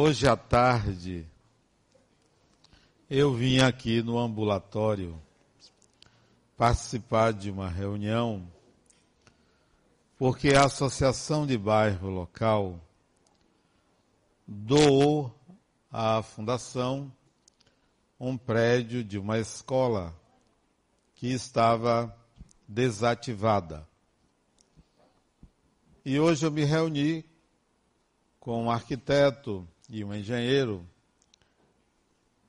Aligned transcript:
Hoje 0.00 0.28
à 0.28 0.36
tarde, 0.36 1.26
eu 3.10 3.34
vim 3.34 3.58
aqui 3.58 4.00
no 4.00 4.16
ambulatório 4.16 5.20
participar 6.56 7.32
de 7.32 7.50
uma 7.50 7.68
reunião, 7.68 8.48
porque 10.16 10.50
a 10.50 10.66
Associação 10.66 11.44
de 11.44 11.58
Bairro 11.58 12.10
Local 12.10 12.80
doou 14.46 15.34
à 15.90 16.22
Fundação 16.22 17.12
um 18.20 18.38
prédio 18.38 19.02
de 19.02 19.18
uma 19.18 19.40
escola 19.40 20.14
que 21.16 21.26
estava 21.26 22.16
desativada. 22.68 23.84
E 26.04 26.20
hoje 26.20 26.46
eu 26.46 26.52
me 26.52 26.62
reuni 26.62 27.24
com 28.38 28.62
um 28.62 28.70
arquiteto 28.70 29.66
e 29.88 30.04
um 30.04 30.14
engenheiro 30.14 30.86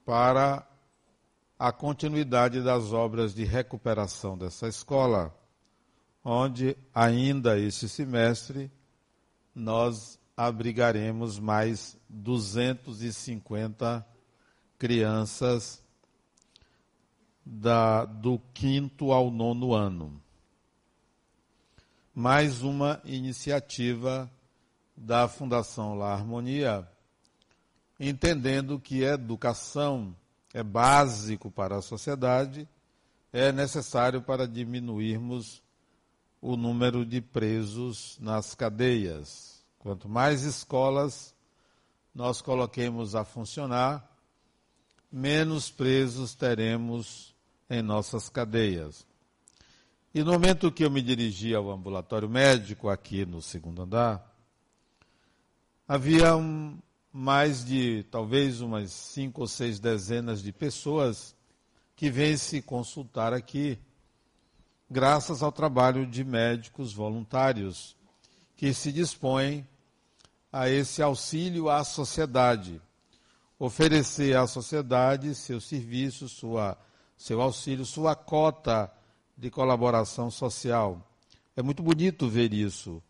para 0.05 0.67
a 1.57 1.71
continuidade 1.71 2.61
das 2.61 2.91
obras 2.91 3.33
de 3.33 3.43
recuperação 3.43 4.37
dessa 4.37 4.67
escola, 4.67 5.33
onde 6.23 6.75
ainda 6.93 7.59
este 7.59 7.87
semestre 7.87 8.71
nós 9.53 10.19
abrigaremos 10.35 11.37
mais 11.37 11.97
250 12.09 14.05
crianças 14.77 15.83
da, 17.45 18.05
do 18.05 18.39
quinto 18.53 19.11
ao 19.11 19.29
nono 19.29 19.73
ano. 19.73 20.21
Mais 22.15 22.61
uma 22.61 23.01
iniciativa 23.03 24.31
da 24.95 25.27
Fundação 25.27 25.95
La 25.95 26.13
Harmonia 26.13 26.88
entendendo 27.99 28.79
que 28.79 29.03
educação 29.03 30.15
é 30.53 30.63
básico 30.63 31.51
para 31.51 31.77
a 31.77 31.81
sociedade, 31.81 32.67
é 33.31 33.51
necessário 33.51 34.21
para 34.21 34.47
diminuirmos 34.47 35.61
o 36.41 36.55
número 36.55 37.05
de 37.05 37.21
presos 37.21 38.17
nas 38.19 38.55
cadeias. 38.55 39.63
Quanto 39.77 40.07
mais 40.07 40.43
escolas 40.43 41.35
nós 42.15 42.41
coloquemos 42.41 43.15
a 43.15 43.23
funcionar, 43.23 44.09
menos 45.11 45.69
presos 45.69 46.33
teremos 46.33 47.35
em 47.69 47.81
nossas 47.81 48.29
cadeias. 48.29 49.05
E 50.13 50.23
no 50.23 50.31
momento 50.31 50.71
que 50.71 50.83
eu 50.83 50.89
me 50.89 51.01
dirigi 51.01 51.53
ao 51.53 51.69
ambulatório 51.69 52.27
médico, 52.27 52.89
aqui 52.89 53.25
no 53.25 53.41
segundo 53.41 53.83
andar, 53.83 54.35
havia 55.87 56.35
um, 56.35 56.79
mais 57.11 57.65
de 57.65 58.03
talvez 58.11 58.61
umas 58.61 58.91
cinco 58.91 59.41
ou 59.41 59.47
seis 59.47 59.79
dezenas 59.79 60.41
de 60.41 60.51
pessoas 60.51 61.35
que 61.95 62.09
vêm 62.09 62.37
se 62.37 62.61
consultar 62.61 63.33
aqui, 63.33 63.79
graças 64.89 65.41
ao 65.41 65.51
trabalho 65.51 66.05
de 66.05 66.23
médicos 66.23 66.93
voluntários 66.93 67.95
que 68.55 68.73
se 68.73 68.91
dispõem 68.91 69.67
a 70.51 70.69
esse 70.69 71.01
auxílio 71.01 71.69
à 71.69 71.83
sociedade, 71.83 72.81
oferecer 73.57 74.35
à 74.37 74.47
sociedade 74.47 75.35
seu 75.35 75.59
serviço, 75.59 76.29
sua, 76.29 76.77
seu 77.17 77.41
auxílio, 77.41 77.85
sua 77.85 78.15
cota 78.15 78.91
de 79.37 79.49
colaboração 79.49 80.29
social. 80.29 81.05
É 81.55 81.61
muito 81.61 81.83
bonito 81.83 82.29
ver 82.29 82.53
isso. 82.53 83.01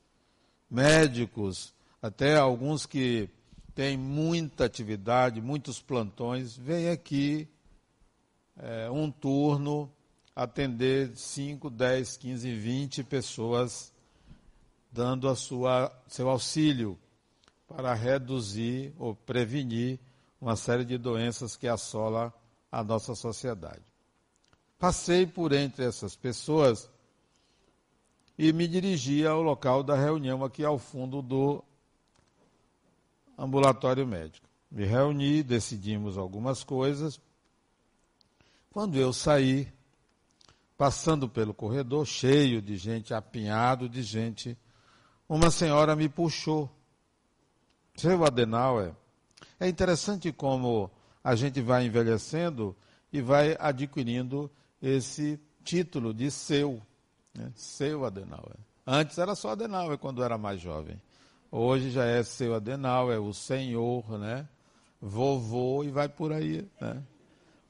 Médicos, 0.69 1.73
até 2.01 2.37
alguns 2.37 2.85
que 2.85 3.29
tem 3.79 3.95
muita 3.95 4.65
atividade, 4.65 5.39
muitos 5.39 5.81
plantões, 5.81 6.57
vem 6.57 6.89
aqui 6.89 7.47
é, 8.57 8.91
um 8.91 9.09
turno 9.09 9.89
atender 10.35 11.15
5, 11.15 11.69
10, 11.69 12.17
15, 12.17 12.55
20 12.55 13.03
pessoas, 13.05 13.93
dando 14.91 15.29
a 15.29 15.35
sua, 15.37 15.89
seu 16.09 16.29
auxílio 16.29 16.99
para 17.69 17.93
reduzir 17.93 18.93
ou 18.99 19.15
prevenir 19.15 19.97
uma 20.41 20.57
série 20.57 20.83
de 20.83 20.97
doenças 20.97 21.55
que 21.55 21.65
assola 21.65 22.33
a 22.69 22.83
nossa 22.83 23.15
sociedade. 23.15 23.85
Passei 24.77 25.25
por 25.25 25.53
entre 25.53 25.85
essas 25.85 26.17
pessoas 26.17 26.89
e 28.37 28.51
me 28.51 28.67
dirigi 28.67 29.25
ao 29.25 29.41
local 29.41 29.83
da 29.83 29.95
reunião 29.95 30.43
aqui 30.43 30.65
ao 30.65 30.77
fundo 30.77 31.21
do 31.21 31.63
ambulatório 33.39 34.05
médico. 34.05 34.47
Me 34.69 34.85
reuni, 34.85 35.41
decidimos 35.41 36.17
algumas 36.17 36.63
coisas. 36.63 37.19
Quando 38.69 38.97
eu 38.97 39.11
saí, 39.13 39.71
passando 40.77 41.27
pelo 41.27 41.53
corredor, 41.53 42.05
cheio 42.05 42.61
de 42.61 42.77
gente, 42.77 43.13
apinhado 43.13 43.89
de 43.89 44.03
gente, 44.03 44.57
uma 45.27 45.49
senhora 45.49 45.95
me 45.95 46.09
puxou. 46.09 46.69
Seu 47.95 48.23
Adenauer, 48.23 48.93
é 49.59 49.67
interessante 49.67 50.31
como 50.31 50.91
a 51.23 51.35
gente 51.35 51.61
vai 51.61 51.85
envelhecendo 51.85 52.75
e 53.11 53.21
vai 53.21 53.57
adquirindo 53.59 54.49
esse 54.81 55.39
título 55.63 56.13
de 56.13 56.29
seu, 56.29 56.81
né? 57.33 57.51
seu 57.55 58.05
Adenauer. 58.05 58.55
Antes 58.85 59.17
era 59.17 59.35
só 59.35 59.49
Adenauer 59.49 59.97
quando 59.97 60.23
era 60.23 60.37
mais 60.37 60.61
jovem. 60.61 60.99
Hoje 61.51 61.89
já 61.89 62.05
é 62.05 62.21
seu 62.21 62.53
Adenal, 62.53 63.11
é 63.11 63.17
o 63.17 63.33
senhor, 63.33 64.19
né? 64.19 64.47
Vovô 65.01 65.83
e 65.83 65.89
vai 65.89 66.07
por 66.07 66.31
aí, 66.31 66.67
né? 66.79 67.01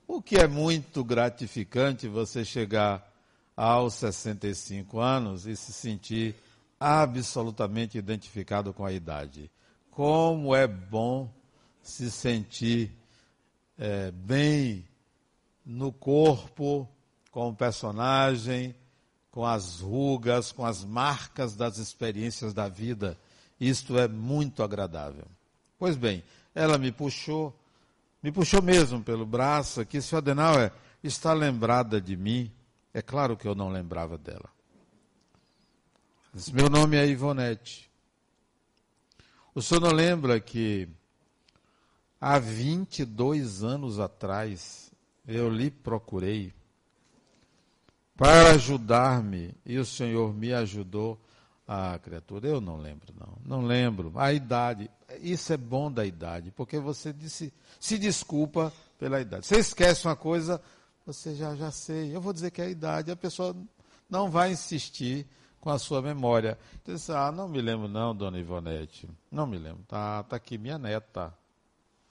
O 0.06 0.22
que 0.22 0.36
é 0.36 0.48
muito 0.48 1.02
gratificante 1.02 2.06
você 2.08 2.44
chegar 2.44 3.10
aos 3.56 3.94
65 3.94 5.00
anos 5.00 5.46
e 5.46 5.56
se 5.56 5.72
sentir 5.72 6.36
absolutamente 6.78 7.98
identificado 7.98 8.74
com 8.74 8.86
a 8.86 8.92
idade. 8.92 9.50
Como 9.92 10.54
é 10.54 10.68
bom 10.68 11.30
se 11.82 12.12
sentir 12.12 12.92
é, 13.78 14.12
bem 14.12 14.86
no 15.66 15.94
corpo, 15.94 16.86
com 17.32 17.48
o 17.48 17.56
personagem, 17.56 18.76
com 19.32 19.46
as 19.46 19.80
rugas, 19.80 20.52
com 20.52 20.66
as 20.66 20.84
marcas 20.84 21.56
das 21.56 21.78
experiências 21.78 22.54
da 22.54 22.68
vida 22.68 23.18
isto 23.60 23.98
é 23.98 24.08
muito 24.08 24.64
agradável. 24.64 25.26
Pois 25.78 25.96
bem, 25.96 26.24
ela 26.54 26.78
me 26.78 26.92
puxou, 26.92 27.58
me 28.22 28.32
puxou 28.32 28.62
mesmo 28.62 29.04
pelo 29.04 29.26
braço, 29.26 29.86
que 29.86 30.02
se 30.02 30.16
Adenauer 30.16 30.72
está 31.04 31.34
lembrada 31.34 32.00
de 32.00 32.16
mim. 32.16 32.52
É 32.94 33.02
claro 33.02 33.38
que 33.38 33.48
eu 33.48 33.56
não 33.56 33.70
lembrava 33.70 34.18
dela. 34.18 34.50
Disse, 36.34 36.54
meu 36.54 36.70
nome 36.70 36.98
é 36.98 37.08
Ivonete. 37.08 37.90
O 39.54 39.62
senhor 39.62 39.82
não 39.82 39.92
lembra 39.92 40.40
que 40.40 40.88
há 42.22 42.38
22 42.38 43.64
anos 43.64 44.00
atrás 44.00 44.92
eu 45.28 45.50
lhe 45.50 45.72
procurei 45.72 46.54
para 48.16 48.52
ajudar-me 48.52 49.56
e 49.66 49.78
o 49.78 49.86
senhor 49.86 50.34
me 50.34 50.54
ajudou 50.54 51.20
ah, 51.72 52.00
criatura, 52.00 52.48
eu 52.48 52.60
não 52.60 52.78
lembro, 52.78 53.14
não. 53.16 53.38
Não 53.46 53.64
lembro. 53.64 54.12
A 54.16 54.34
idade. 54.34 54.90
Isso 55.22 55.54
é 55.54 55.58
bom 55.58 55.92
da 55.92 56.04
idade, 56.04 56.50
porque 56.50 56.80
você 56.80 57.14
disse, 57.14 57.54
se 57.80 58.00
desculpa 58.00 58.74
pela 58.98 59.22
idade. 59.22 59.46
Você 59.46 59.60
esquece 59.60 60.08
uma 60.08 60.16
coisa, 60.16 60.60
você 61.06 61.36
já, 61.36 61.56
já 61.56 61.70
sei. 61.70 62.16
Eu 62.16 62.22
vou 62.22 62.34
dizer 62.34 62.50
que 62.50 62.60
é 62.60 62.66
a 62.66 62.70
idade. 62.72 63.12
A 63.12 63.16
pessoa 63.16 63.56
não 64.10 64.32
vai 64.32 64.52
insistir 64.52 65.28
com 65.62 65.70
a 65.70 65.78
sua 65.78 66.02
memória. 66.02 66.58
Então, 66.82 66.96
disse, 66.96 67.12
ah, 67.12 67.32
não 67.32 67.48
me 67.48 67.62
lembro 67.62 67.88
não, 67.88 68.16
dona 68.16 68.40
Ivonete. 68.40 69.08
Não 69.30 69.46
me 69.46 69.60
lembro. 69.60 69.84
Tá, 69.88 70.24
tá 70.24 70.38
aqui 70.38 70.58
minha 70.58 70.80
neta. 70.80 71.32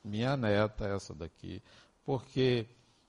Minha 0.04 0.36
neta, 0.36 0.86
essa 0.86 1.12
daqui. 1.12 1.60
Porque 2.04 2.64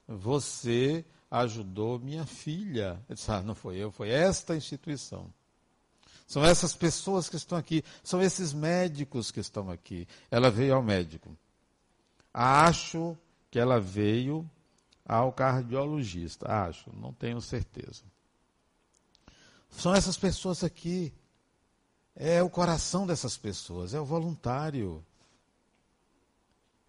você 0.08 1.06
ajudou 1.30 2.00
minha 2.00 2.26
filha. 2.26 3.00
Eu 3.08 3.14
disse, 3.14 3.30
ah, 3.30 3.44
não 3.44 3.54
foi 3.54 3.78
eu, 3.78 3.92
foi 3.92 4.10
esta 4.10 4.56
instituição. 4.56 5.32
São 6.30 6.46
essas 6.46 6.76
pessoas 6.76 7.28
que 7.28 7.36
estão 7.36 7.58
aqui, 7.58 7.84
são 8.04 8.22
esses 8.22 8.54
médicos 8.54 9.32
que 9.32 9.40
estão 9.40 9.72
aqui. 9.72 10.08
Ela 10.30 10.52
veio 10.52 10.76
ao 10.76 10.84
médico. 10.84 11.36
Acho 12.32 13.18
que 13.50 13.58
ela 13.58 13.82
veio 13.82 14.48
ao 15.04 15.34
cardiologista. 15.34 16.48
Acho, 16.48 16.92
não 16.96 17.12
tenho 17.12 17.42
certeza. 17.42 18.04
São 19.72 19.92
essas 19.96 20.18
pessoas 20.18 20.64
aqui. 20.64 21.12
É 22.16 22.44
o 22.44 22.50
coração 22.50 23.08
dessas 23.08 23.36
pessoas, 23.36 23.96
é 23.96 24.00
o 24.00 24.06
voluntário. 24.06 25.04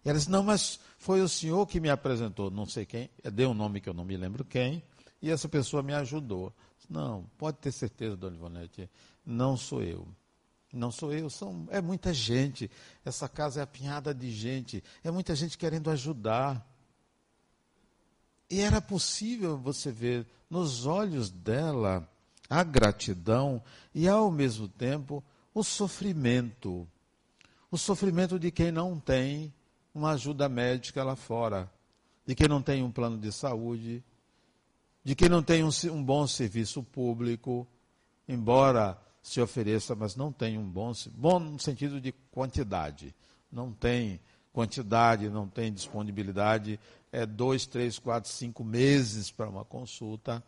E 0.05 0.09
ela 0.09 0.19
disse, 0.19 0.29
não, 0.29 0.43
mas 0.43 0.79
foi 0.99 1.19
o 1.19 1.27
senhor 1.27 1.65
que 1.65 1.79
me 1.79 1.89
apresentou, 1.89 2.51
não 2.51 2.67
sei 2.67 2.85
quem, 2.85 3.09
deu 3.33 3.49
um 3.49 3.55
nome 3.55 3.81
que 3.81 3.89
eu 3.89 3.93
não 3.93 4.05
me 4.05 4.17
lembro 4.17 4.45
quem, 4.45 4.83
e 5.19 5.31
essa 5.31 5.49
pessoa 5.49 5.81
me 5.81 5.93
ajudou. 5.95 6.53
Não, 6.91 7.25
pode 7.37 7.57
ter 7.59 7.71
certeza, 7.71 8.17
dona 8.17 8.35
Ivonete, 8.35 8.89
não 9.25 9.55
sou 9.55 9.81
eu. 9.81 10.05
Não 10.73 10.91
sou 10.91 11.13
eu, 11.13 11.29
são, 11.29 11.65
é 11.69 11.79
muita 11.79 12.13
gente. 12.13 12.69
Essa 13.05 13.29
casa 13.29 13.61
é 13.61 13.63
apinhada 13.63 14.13
de 14.13 14.29
gente. 14.29 14.83
É 15.01 15.09
muita 15.09 15.33
gente 15.33 15.57
querendo 15.57 15.89
ajudar. 15.89 16.67
E 18.49 18.59
era 18.59 18.81
possível 18.81 19.57
você 19.57 19.89
ver 19.89 20.27
nos 20.49 20.85
olhos 20.85 21.29
dela 21.29 22.05
a 22.49 22.61
gratidão 22.61 23.63
e, 23.95 24.09
ao 24.09 24.29
mesmo 24.29 24.67
tempo, 24.67 25.23
o 25.53 25.63
sofrimento. 25.63 26.85
O 27.71 27.77
sofrimento 27.77 28.37
de 28.37 28.51
quem 28.51 28.69
não 28.69 28.99
tem 28.99 29.53
uma 29.95 30.11
ajuda 30.11 30.49
médica 30.49 31.05
lá 31.05 31.15
fora, 31.15 31.71
de 32.25 32.35
quem 32.35 32.49
não 32.49 32.61
tem 32.61 32.83
um 32.83 32.91
plano 32.91 33.17
de 33.17 33.31
saúde, 33.31 34.03
de 35.03 35.15
quem 35.15 35.29
não 35.29 35.41
tem 35.41 35.63
um, 35.63 35.69
um 35.91 36.03
bom 36.03 36.27
serviço 36.27 36.83
público, 36.83 37.67
embora 38.27 38.97
se 39.21 39.41
ofereça, 39.41 39.95
mas 39.95 40.15
não 40.15 40.31
tem 40.31 40.57
um 40.57 40.67
bom, 40.67 40.91
bom 41.13 41.39
no 41.39 41.59
sentido 41.59 41.99
de 41.99 42.11
quantidade. 42.31 43.13
Não 43.51 43.71
tem 43.71 44.19
quantidade, 44.53 45.29
não 45.29 45.47
tem 45.47 45.71
disponibilidade. 45.71 46.79
É 47.11 47.25
dois, 47.25 47.65
três, 47.65 47.99
quatro, 47.99 48.29
cinco 48.29 48.63
meses 48.63 49.31
para 49.31 49.49
uma 49.49 49.65
consulta 49.65 50.43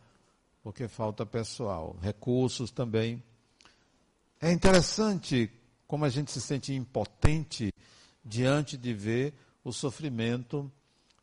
porque 0.64 0.88
falta 0.88 1.26
pessoal, 1.26 1.98
recursos 2.02 2.72
também. 2.72 3.22
É 4.40 4.52
interessante 4.52 5.52
como 5.86 6.06
a 6.06 6.10
gente 6.10 6.32
se 6.32 6.40
sente 6.40 6.74
impotente 6.74 7.72
diante 8.24 8.78
de 8.78 8.94
ver 8.94 9.34
o 9.62 9.74
sofrimento 9.74 10.72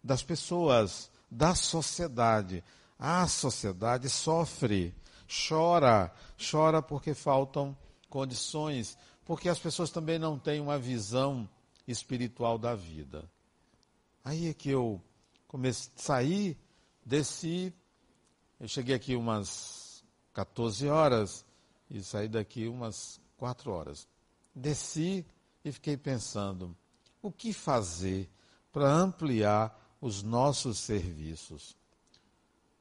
das 0.05 0.23
pessoas, 0.23 1.11
da 1.31 1.55
sociedade. 1.55 2.62
A 3.00 3.26
sociedade 3.26 4.11
sofre, 4.11 4.94
chora, 5.26 6.12
chora 6.38 6.82
porque 6.82 7.14
faltam 7.14 7.75
condições, 8.11 8.99
porque 9.25 9.49
as 9.49 9.58
pessoas 9.58 9.91
também 9.91 10.19
não 10.19 10.38
têm 10.38 10.61
uma 10.61 10.79
visão 10.79 11.49
espiritual 11.88 12.58
da 12.58 12.75
vida. 12.75 13.25
Aí 14.23 14.49
é 14.49 14.55
que 14.55 14.69
eu 14.69 15.02
comecei, 15.49 15.91
saí, 15.97 16.58
desci 17.05 17.75
eu 18.61 18.69
cheguei 18.69 18.94
aqui 18.94 19.17
umas 19.17 20.05
14 20.35 20.87
horas 20.87 21.46
e 21.88 22.03
saí 22.03 22.29
daqui 22.29 22.69
umas 22.69 23.19
4 23.38 23.73
horas. 23.73 24.06
Desci 24.55 25.26
e 25.64 25.73
fiquei 25.73 25.96
pensando: 25.96 26.76
o 27.23 27.32
que 27.32 27.55
fazer 27.55 28.29
para 28.70 28.93
ampliar 28.93 29.96
os 29.99 30.23
nossos 30.23 30.79
serviços? 30.79 31.75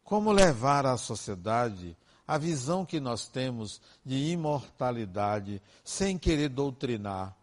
Como 0.10 0.32
levar 0.32 0.88
à 0.88 0.98
sociedade 0.98 1.96
a 2.28 2.36
visão 2.36 2.84
que 2.84 3.00
nós 3.00 3.28
temos 3.28 3.80
de 4.04 4.32
imortalidade 4.32 5.62
sem 5.84 6.18
querer 6.18 6.50
doutrinar, 6.50 7.38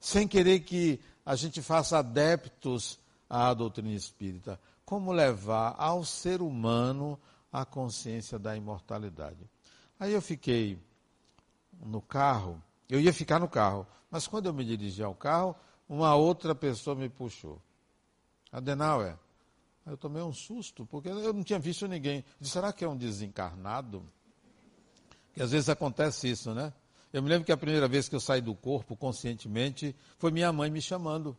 sem 0.00 0.26
querer 0.26 0.60
que 0.60 0.98
a 1.26 1.36
gente 1.36 1.60
faça 1.60 1.98
adeptos 1.98 2.98
à 3.28 3.52
doutrina 3.52 3.92
espírita, 3.92 4.58
como 4.82 5.12
levar 5.12 5.74
ao 5.76 6.06
ser 6.06 6.40
humano 6.40 7.20
a 7.52 7.66
consciência 7.66 8.38
da 8.38 8.56
imortalidade. 8.56 9.46
Aí 10.00 10.14
eu 10.14 10.22
fiquei 10.22 10.82
no 11.84 12.00
carro, 12.00 12.62
eu 12.88 12.98
ia 12.98 13.12
ficar 13.12 13.38
no 13.38 13.48
carro, 13.48 13.86
mas 14.10 14.26
quando 14.26 14.46
eu 14.46 14.54
me 14.54 14.64
dirigi 14.64 15.02
ao 15.02 15.14
carro, 15.14 15.54
uma 15.86 16.14
outra 16.14 16.54
pessoa 16.54 16.96
me 16.96 17.10
puxou. 17.10 17.60
Adenauer. 18.50 19.18
Eu 19.86 19.96
tomei 19.96 20.20
um 20.20 20.32
susto, 20.32 20.84
porque 20.84 21.08
eu 21.08 21.32
não 21.32 21.44
tinha 21.44 21.60
visto 21.60 21.86
ninguém. 21.86 22.24
Disse, 22.40 22.54
será 22.54 22.72
que 22.72 22.84
é 22.84 22.88
um 22.88 22.96
desencarnado? 22.96 24.02
Que 25.32 25.42
às 25.42 25.52
vezes 25.52 25.68
acontece 25.68 26.28
isso, 26.28 26.52
né? 26.52 26.72
Eu 27.12 27.22
me 27.22 27.28
lembro 27.28 27.46
que 27.46 27.52
a 27.52 27.56
primeira 27.56 27.86
vez 27.86 28.08
que 28.08 28.16
eu 28.16 28.20
saí 28.20 28.40
do 28.40 28.54
corpo 28.54 28.96
conscientemente 28.96 29.94
foi 30.18 30.32
minha 30.32 30.52
mãe 30.52 30.70
me 30.70 30.82
chamando. 30.82 31.36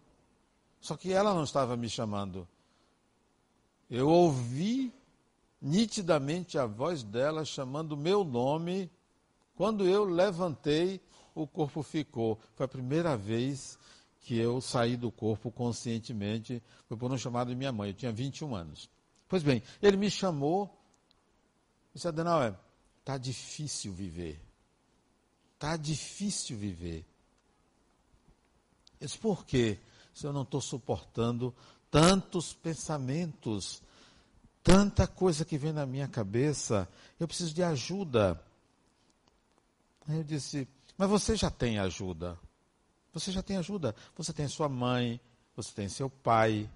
Só 0.79 0.95
que 0.95 1.11
ela 1.11 1.33
não 1.33 1.43
estava 1.43 1.75
me 1.75 1.89
chamando. 1.89 2.47
Eu 3.89 4.07
ouvi 4.07 4.93
nitidamente 5.61 6.57
a 6.57 6.65
voz 6.65 7.03
dela 7.03 7.43
chamando 7.43 7.97
meu 7.97 8.23
nome. 8.23 8.89
Quando 9.55 9.85
eu 9.85 10.05
levantei, 10.05 11.01
o 11.35 11.45
corpo 11.45 11.83
ficou. 11.83 12.39
Foi 12.55 12.65
a 12.65 12.69
primeira 12.69 13.17
vez 13.17 13.77
que 14.27 14.37
eu 14.37 14.59
saí 14.59 14.97
do 14.97 15.09
corpo 15.09 15.49
conscientemente. 15.49 16.61
Foi 16.89 16.97
por 16.97 17.09
um 17.09 17.17
chamado 17.17 17.47
de 17.47 17.55
minha 17.55 17.71
mãe. 17.71 17.91
Eu 17.91 17.93
tinha 17.93 18.11
21 18.11 18.53
anos. 18.53 18.89
Pois 19.25 19.41
bem, 19.41 19.63
ele 19.81 19.95
me 19.95 20.11
chamou. 20.11 20.69
Disse, 21.93 22.09
Adenauer, 22.09 22.53
está 22.99 23.17
difícil 23.17 23.93
viver. 23.93 24.37
Está 25.53 25.77
difícil 25.77 26.57
viver. 26.57 27.05
Eu 28.99 29.07
disse, 29.07 29.17
por 29.17 29.45
quê? 29.45 29.79
Se 30.13 30.27
eu 30.27 30.33
não 30.33 30.41
estou 30.41 30.59
suportando 30.59 31.55
tantos 31.89 32.51
pensamentos, 32.51 33.81
tanta 34.61 35.07
coisa 35.07 35.45
que 35.45 35.57
vem 35.57 35.71
na 35.71 35.85
minha 35.85 36.09
cabeça, 36.09 36.85
eu 37.17 37.29
preciso 37.29 37.53
de 37.53 37.63
ajuda. 37.63 38.43
Aí 40.05 40.17
eu 40.17 40.23
disse, 40.25 40.67
mas 40.97 41.09
você 41.09 41.33
já 41.37 41.49
tem 41.49 41.79
ajuda. 41.79 42.37
Você 43.19 43.31
já 43.31 43.41
tem 43.41 43.57
ajuda. 43.57 43.95
Você 44.15 44.31
tem 44.31 44.47
sua 44.47 44.69
mãe, 44.69 45.19
você 45.55 45.71
tem 45.73 45.89
seu 45.89 46.09
pai, 46.09 46.69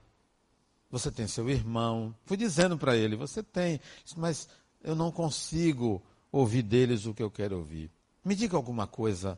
você 0.90 1.12
tem 1.12 1.28
seu 1.28 1.50
irmão. 1.50 2.16
Fui 2.26 2.36
dizendo 2.36 2.78
para 2.78 2.96
ele, 2.96 3.16
você 3.16 3.44
tem, 3.44 3.80
mas 4.18 4.50
eu 4.84 4.96
não 4.96 5.12
consigo 5.12 6.02
ouvir 6.32 6.64
deles 6.64 7.06
o 7.06 7.14
que 7.14 7.24
eu 7.24 7.30
quero 7.30 7.58
ouvir. 7.58 7.92
Me 8.24 8.36
diga 8.36 8.58
alguma 8.58 8.88
coisa 8.88 9.38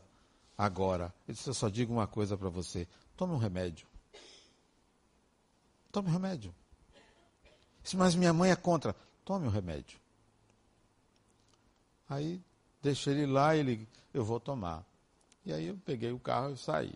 agora. 0.56 1.14
Eu 1.28 1.34
disse, 1.34 1.48
eu 1.48 1.54
só 1.54 1.68
digo 1.68 1.92
uma 1.92 2.06
coisa 2.06 2.36
para 2.36 2.48
você. 2.48 2.88
Tome 3.16 3.34
um 3.34 3.38
remédio. 3.38 3.86
Tome 5.92 6.08
o 6.08 6.12
remédio. 6.12 6.54
Disse, 7.82 7.96
mas 7.96 8.14
minha 8.14 8.32
mãe 8.32 8.50
é 8.50 8.56
contra. 8.56 8.96
Tome 9.24 9.46
o 9.46 9.50
remédio. 9.50 9.98
Aí 12.08 12.40
deixei 12.82 13.14
ele 13.14 13.26
lá, 13.26 13.56
ele, 13.56 13.88
eu 14.12 14.24
vou 14.24 14.40
tomar. 14.40 14.84
E 15.44 15.52
aí 15.52 15.66
eu 15.66 15.76
peguei 15.84 16.10
o 16.10 16.18
carro 16.18 16.54
e 16.54 16.58
saí. 16.58 16.94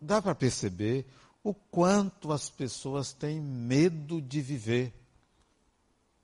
Dá 0.00 0.22
para 0.22 0.34
perceber 0.34 1.06
o 1.42 1.52
quanto 1.52 2.32
as 2.32 2.48
pessoas 2.48 3.12
têm 3.12 3.40
medo 3.40 4.20
de 4.20 4.40
viver. 4.40 4.94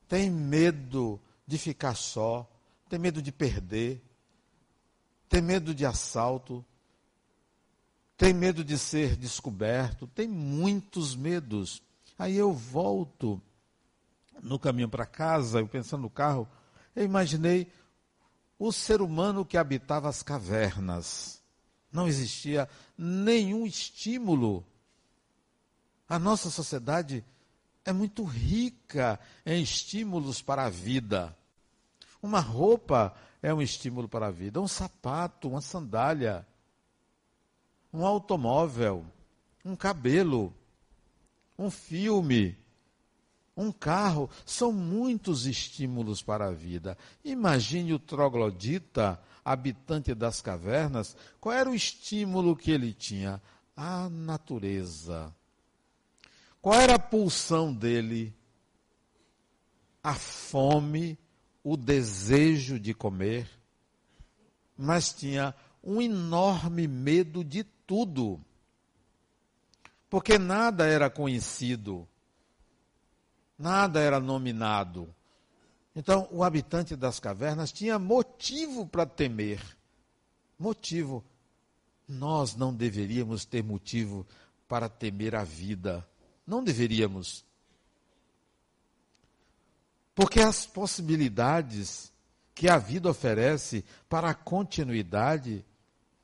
Têm 0.08 0.30
medo 0.30 1.20
de 1.46 1.58
ficar 1.58 1.94
só, 1.94 2.48
tem 2.88 2.98
medo 2.98 3.20
de 3.20 3.32
perder, 3.32 4.02
tem 5.28 5.42
medo 5.42 5.74
de 5.74 5.84
assalto, 5.84 6.64
tem 8.16 8.32
medo 8.32 8.64
de 8.64 8.78
ser 8.78 9.16
descoberto, 9.16 10.06
tem 10.06 10.28
muitos 10.28 11.14
medos. 11.14 11.82
Aí 12.18 12.36
eu 12.36 12.52
volto 12.52 13.40
no 14.42 14.58
caminho 14.58 14.88
para 14.88 15.04
casa, 15.04 15.58
eu 15.58 15.68
pensando 15.68 16.02
no 16.02 16.10
carro, 16.10 16.48
eu 16.94 17.04
imaginei 17.04 17.70
o 18.58 18.72
ser 18.72 19.00
humano 19.02 19.44
que 19.44 19.56
habitava 19.56 20.08
as 20.08 20.22
cavernas. 20.22 21.42
Não 21.92 22.08
existia 22.08 22.68
nenhum 22.96 23.66
estímulo. 23.66 24.64
A 26.08 26.18
nossa 26.18 26.50
sociedade 26.50 27.24
é 27.84 27.92
muito 27.92 28.24
rica 28.24 29.18
em 29.44 29.62
estímulos 29.62 30.42
para 30.42 30.64
a 30.64 30.70
vida. 30.70 31.36
Uma 32.22 32.40
roupa 32.40 33.14
é 33.42 33.52
um 33.52 33.62
estímulo 33.62 34.08
para 34.08 34.28
a 34.28 34.30
vida, 34.30 34.60
um 34.60 34.68
sapato, 34.68 35.48
uma 35.48 35.60
sandália 35.60 36.46
um 37.96 38.04
automóvel, 38.04 39.06
um 39.64 39.74
cabelo, 39.74 40.54
um 41.58 41.70
filme, 41.70 42.56
um 43.56 43.72
carro, 43.72 44.28
são 44.44 44.70
muitos 44.70 45.46
estímulos 45.46 46.22
para 46.22 46.48
a 46.48 46.52
vida. 46.52 46.98
Imagine 47.24 47.94
o 47.94 47.98
troglodita, 47.98 49.20
habitante 49.44 50.14
das 50.14 50.40
cavernas, 50.40 51.16
qual 51.40 51.54
era 51.54 51.70
o 51.70 51.74
estímulo 51.74 52.54
que 52.54 52.70
ele 52.70 52.92
tinha? 52.92 53.40
A 53.74 54.10
natureza. 54.10 55.34
Qual 56.60 56.78
era 56.78 56.96
a 56.96 56.98
pulsão 56.98 57.72
dele? 57.72 58.34
A 60.02 60.14
fome, 60.14 61.18
o 61.62 61.76
desejo 61.76 62.78
de 62.78 62.92
comer, 62.92 63.48
mas 64.76 65.12
tinha 65.12 65.54
um 65.82 66.02
enorme 66.02 66.86
medo 66.86 67.42
de 67.42 67.64
tudo. 67.64 68.40
Porque 70.10 70.38
nada 70.38 70.86
era 70.86 71.08
conhecido, 71.08 72.06
nada 73.58 74.00
era 74.00 74.20
nominado. 74.20 75.12
Então, 75.94 76.28
o 76.30 76.44
habitante 76.44 76.94
das 76.94 77.18
cavernas 77.18 77.72
tinha 77.72 77.98
motivo 77.98 78.86
para 78.86 79.06
temer. 79.06 79.60
Motivo. 80.58 81.24
Nós 82.06 82.54
não 82.54 82.72
deveríamos 82.72 83.44
ter 83.44 83.64
motivo 83.64 84.26
para 84.68 84.88
temer 84.88 85.34
a 85.34 85.42
vida. 85.42 86.06
Não 86.46 86.62
deveríamos. 86.62 87.44
Porque 90.14 90.40
as 90.40 90.66
possibilidades 90.66 92.12
que 92.54 92.68
a 92.68 92.78
vida 92.78 93.10
oferece 93.10 93.84
para 94.08 94.30
a 94.30 94.34
continuidade 94.34 95.64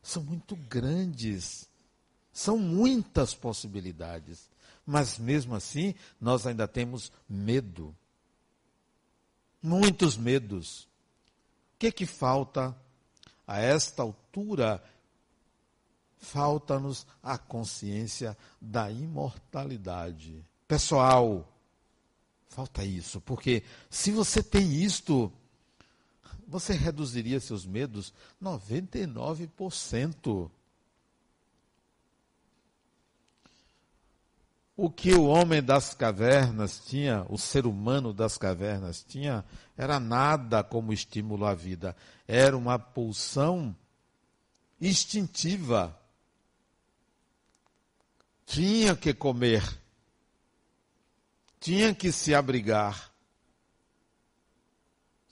são 0.03 0.23
muito 0.23 0.55
grandes. 0.55 1.69
São 2.33 2.59
muitas 2.59 3.35
possibilidades. 3.35 4.51
Mas 4.85 5.17
mesmo 5.19 5.55
assim, 5.55 5.95
nós 6.21 6.45
ainda 6.47 6.67
temos 6.67 7.12
medo. 7.29 7.95
Muitos 9.62 10.17
medos. 10.17 10.89
O 11.75 11.79
que 11.79 11.93
que 11.93 12.07
falta 12.07 12.77
a 13.47 13.61
esta 13.61 14.03
altura? 14.03 14.83
Falta-nos 16.19 17.07
a 17.23 17.39
consciência 17.39 18.37
da 18.61 18.91
imortalidade. 18.91 20.45
Pessoal, 20.67 21.49
falta 22.49 22.85
isso, 22.85 23.21
porque 23.21 23.62
se 23.91 24.11
você 24.12 24.43
tem 24.43 24.83
isto, 24.83 25.33
você 26.47 26.75
reduziria 26.75 27.41
seus 27.41 27.67
medos 27.67 28.15
99%. 28.43 30.51
O 34.76 34.91
que 34.91 35.12
o 35.12 35.25
homem 35.25 35.62
das 35.62 35.95
cavernas 35.95 36.81
tinha, 36.87 37.26
o 37.29 37.37
ser 37.37 37.67
humano 37.67 38.12
das 38.12 38.38
cavernas 38.38 39.02
tinha, 39.02 39.45
era 39.76 40.00
nada 40.00 40.64
como 40.64 40.93
estímulo 40.93 41.45
à 41.45 41.55
vida. 41.55 41.95
Era 42.26 42.57
uma 42.57 42.79
pulsão 42.79 43.76
instintiva. 44.81 45.99
Tinha 48.47 48.97
que 48.97 49.12
comer. 49.12 49.62
Tinha 51.61 51.95
que 51.95 52.11
se 52.11 52.35
abrigar 52.35 53.12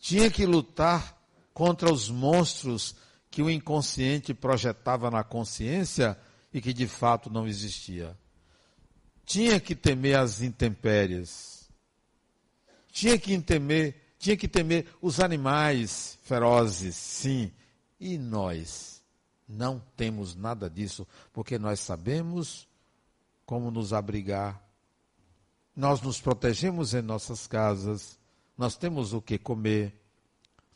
tinha 0.00 0.30
que 0.30 0.46
lutar 0.46 1.16
contra 1.52 1.92
os 1.92 2.08
monstros 2.08 2.96
que 3.30 3.42
o 3.42 3.50
inconsciente 3.50 4.32
projetava 4.32 5.10
na 5.10 5.22
consciência 5.22 6.18
e 6.52 6.60
que 6.60 6.72
de 6.72 6.88
fato 6.88 7.30
não 7.30 7.46
existia. 7.46 8.18
Tinha 9.30 9.60
que 9.60 9.74
temer 9.76 10.16
as 10.16 10.40
intempéries. 10.40 11.68
Tinha 12.90 13.16
que 13.18 13.38
temer, 13.38 13.94
tinha 14.18 14.36
que 14.36 14.48
temer 14.48 14.86
os 15.00 15.20
animais 15.20 16.18
ferozes, 16.22 16.96
sim. 16.96 17.52
E 18.00 18.18
nós 18.18 19.02
não 19.48 19.80
temos 19.96 20.34
nada 20.34 20.68
disso, 20.68 21.06
porque 21.32 21.58
nós 21.58 21.78
sabemos 21.78 22.66
como 23.46 23.70
nos 23.70 23.92
abrigar. 23.92 24.60
Nós 25.76 26.00
nos 26.00 26.20
protegemos 26.20 26.94
em 26.94 27.02
nossas 27.02 27.46
casas 27.46 28.18
nós 28.60 28.76
temos 28.76 29.14
o 29.14 29.22
que 29.22 29.38
comer, 29.38 29.98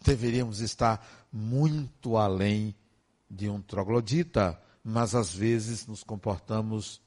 deveríamos 0.02 0.61
estar 0.61 1.06
muito 1.30 2.16
além 2.16 2.75
de 3.28 3.46
um 3.50 3.61
troglodita, 3.61 4.58
mas 4.82 5.14
às 5.14 5.34
vezes 5.34 5.87
nos 5.87 6.02
comportamos 6.02 7.02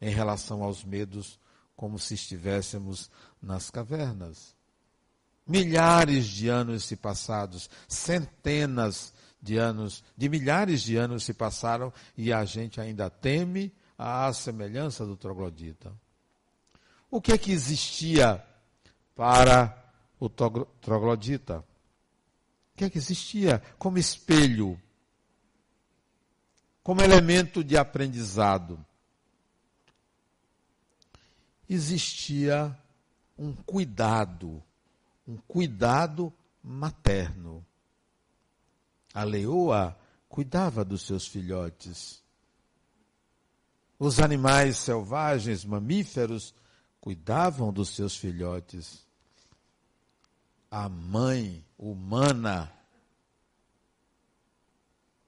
em 0.00 0.10
relação 0.10 0.62
aos 0.62 0.84
medos 0.84 1.38
como 1.76 1.98
se 1.98 2.14
estivéssemos 2.14 3.10
nas 3.40 3.70
cavernas. 3.70 4.54
Milhares 5.46 6.26
de 6.26 6.48
anos 6.48 6.84
se 6.84 6.96
passaram, 6.96 7.58
centenas 7.88 9.12
de 9.42 9.56
anos, 9.56 10.04
de 10.16 10.28
milhares 10.28 10.82
de 10.82 10.96
anos 10.96 11.24
se 11.24 11.34
passaram 11.34 11.92
e 12.16 12.32
a 12.32 12.44
gente 12.44 12.80
ainda 12.80 13.08
teme 13.08 13.72
a 13.98 14.32
semelhança 14.32 15.04
do 15.04 15.16
troglodita. 15.16 15.92
O 17.10 17.20
que 17.20 17.32
é 17.32 17.38
que 17.38 17.50
existia 17.50 18.44
para 19.14 19.80
o 20.18 20.28
troglodita. 20.28 21.58
O 21.58 22.76
que 22.76 22.84
é 22.84 22.90
que 22.90 22.98
existia 22.98 23.62
como 23.78 23.98
espelho, 23.98 24.80
como 26.82 27.02
elemento 27.02 27.64
de 27.64 27.76
aprendizado? 27.76 28.82
Existia 31.70 32.76
um 33.38 33.54
cuidado, 33.54 34.62
um 35.26 35.36
cuidado 35.36 36.32
materno. 36.62 37.64
A 39.14 39.22
leoa 39.22 39.96
cuidava 40.28 40.84
dos 40.84 41.02
seus 41.02 41.26
filhotes. 41.26 42.22
Os 43.98 44.18
animais 44.18 44.76
selvagens, 44.76 45.64
mamíferos, 45.64 46.54
cuidavam 47.00 47.72
dos 47.72 47.90
seus 47.90 48.16
filhotes 48.16 49.08
a 50.70 50.88
mãe 50.88 51.64
humana, 51.76 52.72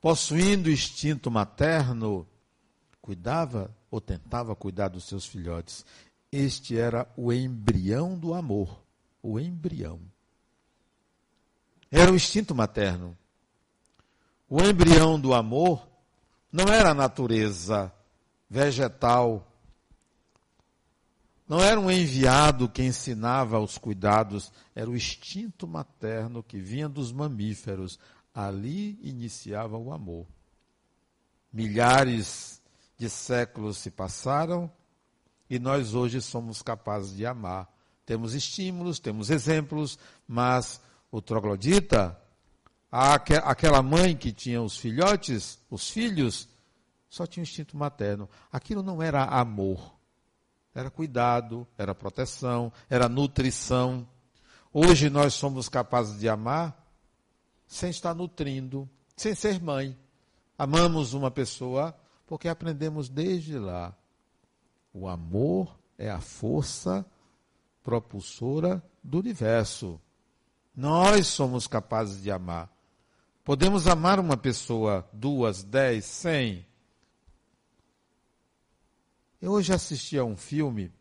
possuindo 0.00 0.68
o 0.68 0.72
instinto 0.72 1.30
materno, 1.30 2.26
cuidava 3.00 3.74
ou 3.90 4.00
tentava 4.00 4.54
cuidar 4.54 4.88
dos 4.88 5.04
seus 5.04 5.26
filhotes. 5.26 5.84
Este 6.32 6.78
era 6.78 7.06
o 7.16 7.32
embrião 7.32 8.18
do 8.18 8.32
amor, 8.32 8.82
o 9.22 9.38
embrião. 9.38 10.00
Era 11.90 12.10
o 12.10 12.16
instinto 12.16 12.54
materno. 12.54 13.16
O 14.48 14.60
embrião 14.62 15.20
do 15.20 15.34
amor 15.34 15.86
não 16.50 16.72
era 16.72 16.90
a 16.90 16.94
natureza 16.94 17.92
vegetal 18.48 19.46
não 21.52 21.60
era 21.60 21.78
um 21.78 21.90
enviado 21.90 22.66
que 22.66 22.82
ensinava 22.82 23.60
os 23.60 23.76
cuidados, 23.76 24.50
era 24.74 24.88
o 24.88 24.96
instinto 24.96 25.66
materno 25.66 26.42
que 26.42 26.58
vinha 26.58 26.88
dos 26.88 27.12
mamíferos. 27.12 27.98
Ali 28.34 28.98
iniciava 29.02 29.76
o 29.76 29.92
amor. 29.92 30.26
Milhares 31.52 32.62
de 32.96 33.10
séculos 33.10 33.76
se 33.76 33.90
passaram 33.90 34.72
e 35.52 35.58
nós 35.58 35.94
hoje 35.94 36.20
somos 36.20 36.62
capazes 36.62 37.16
de 37.16 37.26
amar. 37.26 37.68
Temos 38.06 38.34
estímulos, 38.34 38.98
temos 38.98 39.30
exemplos, 39.30 39.98
mas 40.26 40.80
o 41.10 41.20
troglodita, 41.20 42.18
aquela 42.90 43.82
mãe 43.82 44.16
que 44.16 44.32
tinha 44.32 44.62
os 44.62 44.76
filhotes, 44.76 45.60
os 45.70 45.90
filhos, 45.90 46.48
só 47.08 47.26
tinha 47.26 47.42
o 47.42 47.44
instinto 47.44 47.76
materno. 47.76 48.28
Aquilo 48.50 48.82
não 48.82 49.02
era 49.02 49.24
amor 49.24 49.92
era 50.74 50.90
cuidado, 50.90 51.66
era 51.76 51.94
proteção, 51.94 52.72
era 52.88 53.08
nutrição. 53.08 54.08
Hoje 54.72 55.10
nós 55.10 55.34
somos 55.34 55.68
capazes 55.68 56.18
de 56.18 56.28
amar 56.28 56.74
sem 57.66 57.90
estar 57.90 58.14
nutrindo, 58.14 58.88
sem 59.16 59.34
ser 59.34 59.60
mãe. 59.60 59.96
Amamos 60.56 61.12
uma 61.12 61.30
pessoa 61.30 61.94
porque 62.26 62.48
aprendemos 62.48 63.08
desde 63.08 63.58
lá. 63.58 63.94
O 64.92 65.08
amor 65.08 65.78
é 65.96 66.10
a 66.10 66.20
força 66.20 67.04
propulsora 67.82 68.82
do 69.02 69.18
universo. 69.18 70.00
Nós 70.74 71.26
somos 71.26 71.66
capazes 71.66 72.22
de 72.22 72.30
amar. 72.30 72.70
Podemos 73.44 73.86
amar 73.86 74.20
uma 74.20 74.36
pessoa 74.36 75.08
duas, 75.12 75.62
dez, 75.64 76.04
cem, 76.04 76.66
eu 79.42 79.50
hoje 79.50 79.72
assisti 79.72 80.16
a 80.16 80.24
um 80.24 80.36
filme 80.36 80.92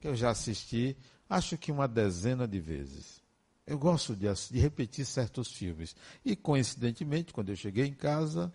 que 0.00 0.08
eu 0.08 0.16
já 0.16 0.30
assisti, 0.30 0.96
acho 1.28 1.58
que 1.58 1.70
uma 1.70 1.86
dezena 1.86 2.48
de 2.48 2.58
vezes. 2.58 3.20
Eu 3.66 3.78
gosto 3.78 4.16
de, 4.16 4.26
de 4.50 4.58
repetir 4.58 5.04
certos 5.04 5.52
filmes. 5.52 5.94
E, 6.24 6.34
coincidentemente, 6.34 7.34
quando 7.34 7.50
eu 7.50 7.56
cheguei 7.56 7.84
em 7.84 7.92
casa, 7.92 8.50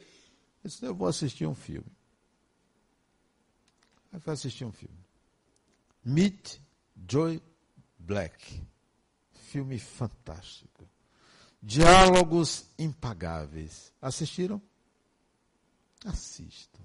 eu 0.63 0.67
disse, 0.67 0.83
eu 0.83 0.95
vou 0.95 1.07
assistir 1.07 1.45
um 1.45 1.53
filme. 1.53 1.85
Aí 4.15 4.33
assistir 4.33 4.65
um 4.65 4.71
filme. 4.71 4.97
Meet 6.03 6.59
Joy 7.09 7.41
Black. 7.97 8.63
Filme 9.31 9.79
fantástico. 9.79 10.87
Diálogos 11.61 12.65
impagáveis. 12.77 13.91
Assistiram? 14.01 14.61
Assistam. 16.05 16.83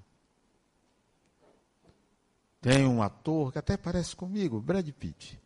Tem 2.61 2.87
um 2.87 3.03
ator 3.03 3.53
que 3.53 3.59
até 3.59 3.77
parece 3.77 4.15
comigo, 4.15 4.61
Brad 4.61 4.89
Pitt. 4.91 5.41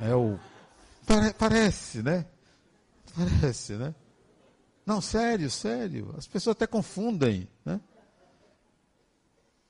É 0.00 0.14
o. 0.14 0.38
Pare, 1.06 1.34
parece, 1.34 2.02
né? 2.02 2.26
Parece, 3.14 3.74
né? 3.74 3.94
Não, 4.86 5.00
sério, 5.00 5.50
sério. 5.50 6.14
As 6.16 6.26
pessoas 6.26 6.56
até 6.56 6.66
confundem, 6.66 7.48
né? 7.64 7.80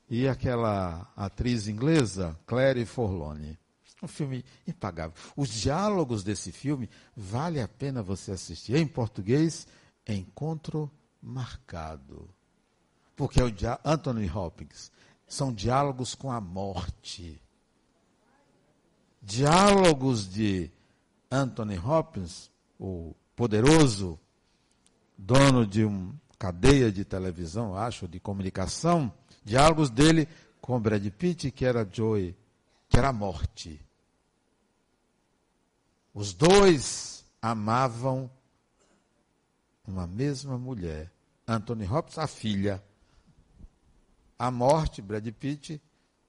E 0.08 0.26
aquela 0.26 1.10
atriz 1.16 1.68
inglesa, 1.68 2.38
Claire 2.46 2.84
Forlone. 2.86 3.58
Um 4.02 4.08
filme 4.08 4.44
impagável. 4.66 5.14
Os 5.36 5.48
diálogos 5.48 6.22
desse 6.22 6.52
filme 6.52 6.88
vale 7.16 7.60
a 7.60 7.66
pena 7.66 8.02
você 8.02 8.32
assistir. 8.32 8.76
Em 8.76 8.86
português, 8.86 9.66
Encontro 10.06 10.90
Marcado. 11.20 12.30
Porque 13.16 13.40
é 13.40 13.44
o 13.44 13.52
Anthony 13.84 14.30
Hopkins 14.30 14.92
são 15.28 15.52
diálogos 15.52 16.14
com 16.14 16.32
a 16.32 16.40
morte. 16.40 17.40
Diálogos 19.22 20.28
de 20.28 20.70
Anthony 21.30 21.78
Hopkins, 21.78 22.50
o 22.80 23.14
poderoso, 23.36 24.18
dono 25.16 25.66
de 25.66 25.84
uma 25.84 26.14
cadeia 26.38 26.90
de 26.90 27.04
televisão, 27.04 27.76
acho, 27.76 28.08
de 28.08 28.18
comunicação, 28.18 29.12
diálogos 29.48 29.90
dele 29.90 30.28
com 30.60 30.78
Brad 30.78 31.04
Pitt, 31.10 31.50
que 31.50 31.64
era 31.64 31.88
Joey, 31.90 32.36
que 32.88 32.98
era 32.98 33.08
a 33.08 33.12
morte. 33.12 33.80
Os 36.14 36.32
dois 36.32 37.24
amavam 37.40 38.30
uma 39.86 40.06
mesma 40.06 40.58
mulher. 40.58 41.10
Anthony 41.46 41.86
Hopkins, 41.86 42.18
a 42.18 42.26
filha. 42.26 42.82
A 44.38 44.50
morte, 44.50 45.00
Brad 45.00 45.26
Pitt, 45.32 45.80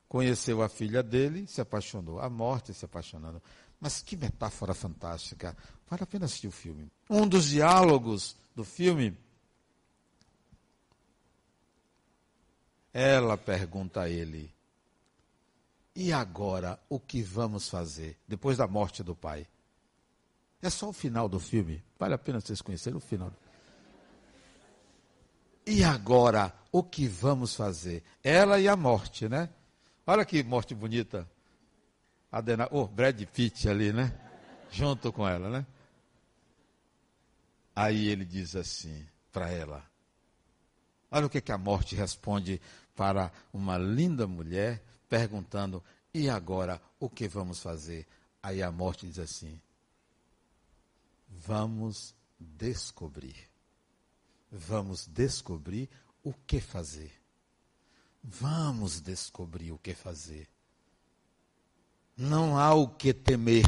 conheceu 0.07 0.61
a 0.61 0.69
filha 0.69 1.03
dele, 1.03 1.45
se 1.47 1.61
apaixonou. 1.61 2.19
A 2.19 2.29
morte 2.29 2.73
se 2.73 2.85
apaixonando. 2.85 3.41
Mas 3.79 4.01
que 4.01 4.15
metáfora 4.15 4.73
fantástica. 4.73 5.55
Vale 5.89 6.03
a 6.03 6.07
pena 6.07 6.25
assistir 6.25 6.47
o 6.47 6.51
filme. 6.51 6.88
Um 7.09 7.27
dos 7.27 7.45
diálogos 7.45 8.35
do 8.55 8.63
filme, 8.63 9.17
ela 12.93 13.38
pergunta 13.38 14.01
a 14.01 14.10
ele: 14.10 14.53
E 15.96 16.12
agora 16.12 16.79
o 16.89 17.00
que 17.00 17.22
vamos 17.22 17.69
fazer 17.69 18.17
depois 18.27 18.58
da 18.58 18.67
morte 18.67 19.03
do 19.03 19.15
pai? 19.15 19.48
É 20.62 20.69
só 20.69 20.89
o 20.89 20.93
final 20.93 21.29
do 21.29 21.39
filme. 21.39 21.84
Vale 21.98 22.13
a 22.13 22.17
pena 22.17 22.41
vocês 22.41 22.62
conhecerem 22.62 22.98
o 22.98 23.01
final. 23.01 23.31
E 25.65 25.84
agora, 25.84 26.53
o 26.72 26.81
que 26.81 27.08
vamos 27.08 27.55
fazer? 27.55 28.03
Ela 28.24 28.60
e 28.60 28.67
a 28.67 28.75
morte, 28.75 29.29
né? 29.29 29.50
Olha 30.05 30.25
que 30.25 30.43
morte 30.43 30.74
bonita. 30.74 31.29
Adena, 32.31 32.67
oh, 32.72 32.88
Brad 32.88 33.22
Pitt 33.25 33.69
ali, 33.69 33.93
né? 33.93 34.12
Junto 34.72 35.13
com 35.13 35.27
ela, 35.27 35.50
né? 35.50 35.65
Aí 37.75 38.08
ele 38.08 38.25
diz 38.25 38.55
assim 38.55 39.05
para 39.31 39.51
ela: 39.51 39.88
Olha 41.12 41.25
o 41.25 41.30
que, 41.30 41.42
que 41.42 41.51
a 41.51 41.58
morte 41.58 41.96
responde 41.96 42.62
para 42.96 43.32
uma 43.54 43.78
linda 43.78 44.28
mulher, 44.28 44.84
perguntando: 45.08 45.84
E 46.13 46.30
agora, 46.30 46.82
o 47.00 47.10
que 47.10 47.28
vamos 47.28 47.60
fazer? 47.60 48.08
Aí 48.42 48.62
a 48.62 48.72
morte 48.72 49.08
diz 49.08 49.20
assim: 49.20 49.60
Vamos 51.30 52.16
descobrir 52.39 53.50
vamos 54.51 55.08
descobrir 55.08 55.89
o 56.24 56.34
que 56.34 56.60
fazer. 56.60 57.12
Vamos 58.24 59.00
descobrir 59.00 59.72
o 59.72 59.78
que 59.78 59.94
fazer. 59.94 60.48
Não 62.18 62.58
há 62.58 62.74
o 62.74 62.88
que 62.88 63.13
temer. 63.13 63.66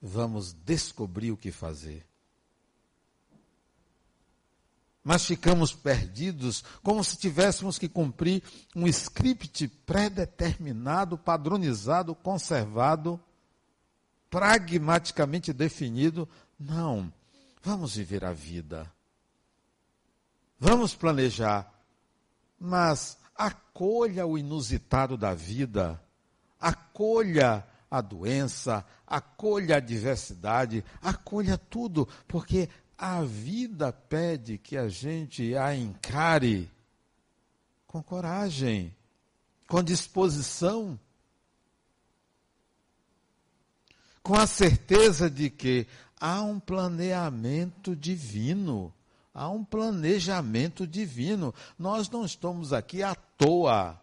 Vamos 0.00 0.52
descobrir 0.52 1.32
o 1.32 1.36
que 1.36 1.50
fazer. 1.50 2.06
Mas 5.08 5.24
ficamos 5.24 5.72
perdidos, 5.72 6.62
como 6.82 7.02
se 7.02 7.16
tivéssemos 7.16 7.78
que 7.78 7.88
cumprir 7.88 8.42
um 8.76 8.86
script 8.86 9.66
pré-determinado, 9.86 11.16
padronizado, 11.16 12.14
conservado, 12.14 13.18
pragmaticamente 14.28 15.50
definido. 15.50 16.28
Não. 16.60 17.10
Vamos 17.62 17.96
viver 17.96 18.22
a 18.22 18.34
vida. 18.34 18.92
Vamos 20.60 20.94
planejar, 20.94 21.72
mas 22.60 23.16
acolha 23.34 24.26
o 24.26 24.36
inusitado 24.36 25.16
da 25.16 25.32
vida, 25.32 25.98
acolha 26.60 27.66
a 27.90 28.02
doença, 28.02 28.84
acolha 29.06 29.76
a 29.76 29.80
diversidade, 29.80 30.84
acolha 31.00 31.56
tudo, 31.56 32.06
porque 32.26 32.68
a 32.98 33.22
vida 33.22 33.92
pede 33.92 34.58
que 34.58 34.76
a 34.76 34.88
gente 34.88 35.54
a 35.56 35.74
encare 35.74 36.68
com 37.86 38.02
coragem, 38.02 38.94
com 39.66 39.82
disposição, 39.82 40.98
com 44.22 44.34
a 44.34 44.46
certeza 44.46 45.30
de 45.30 45.48
que 45.48 45.86
há 46.20 46.42
um 46.42 46.58
planeamento 46.58 47.94
divino 47.94 48.92
Há 49.38 49.48
um 49.50 49.64
planejamento 49.64 50.84
divino. 50.84 51.54
Nós 51.78 52.10
não 52.10 52.24
estamos 52.24 52.72
aqui 52.72 53.04
à 53.04 53.14
toa, 53.14 53.96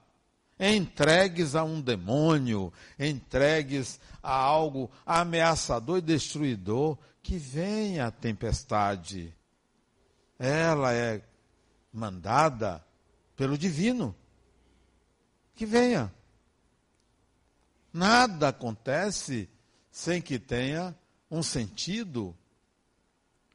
entregues 0.57 1.55
a 1.55 1.63
um 1.65 1.81
demônio, 1.81 2.71
entregues 2.97 3.99
a 4.23 4.33
algo 4.33 4.89
ameaçador 5.05 5.97
e 5.97 6.01
destruidor. 6.01 6.97
Que 7.25 7.39
venha 7.39 8.05
a 8.05 8.11
tempestade. 8.11 9.33
Ela 10.37 10.93
é 10.93 11.23
mandada 11.91 12.85
pelo 13.35 13.57
divino. 13.57 14.15
Que 15.55 15.65
venha. 15.65 16.13
Nada 17.91 18.49
acontece 18.49 19.49
sem 19.89 20.21
que 20.21 20.37
tenha 20.37 20.95
um 21.31 21.41
sentido, 21.41 22.37